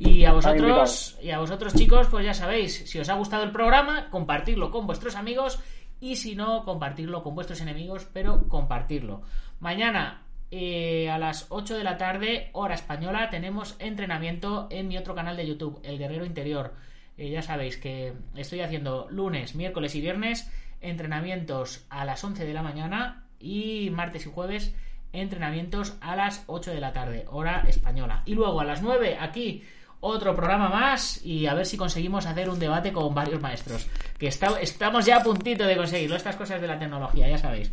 [0.00, 3.50] Y a vosotros, y a vosotros chicos, pues ya sabéis, si os ha gustado el
[3.50, 5.60] programa, compartirlo con vuestros amigos
[6.00, 9.22] y si no, compartirlo con vuestros enemigos, pero compartirlo.
[9.60, 15.14] Mañana eh, a las 8 de la tarde, hora española, tenemos entrenamiento en mi otro
[15.14, 16.74] canal de YouTube, El Guerrero Interior.
[17.16, 22.54] Eh, ya sabéis que estoy haciendo lunes, miércoles y viernes entrenamientos a las 11 de
[22.54, 24.74] la mañana y martes y jueves
[25.12, 28.22] entrenamientos a las 8 de la tarde, hora española.
[28.26, 29.64] Y luego a las 9 aquí
[30.00, 33.88] otro programa más y a ver si conseguimos hacer un debate con varios maestros.
[34.18, 37.72] Que está- estamos ya a puntito de conseguirlo, estas cosas de la tecnología, ya sabéis.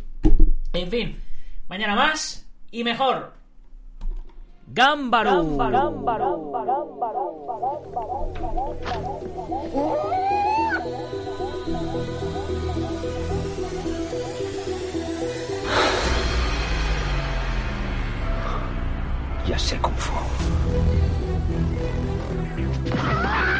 [0.72, 1.20] En fin,
[1.68, 3.32] mañana más y mejor.
[4.68, 5.42] Gámbaro.
[19.48, 20.12] Ya sé Kung Fu.
[22.92, 23.52] Ah!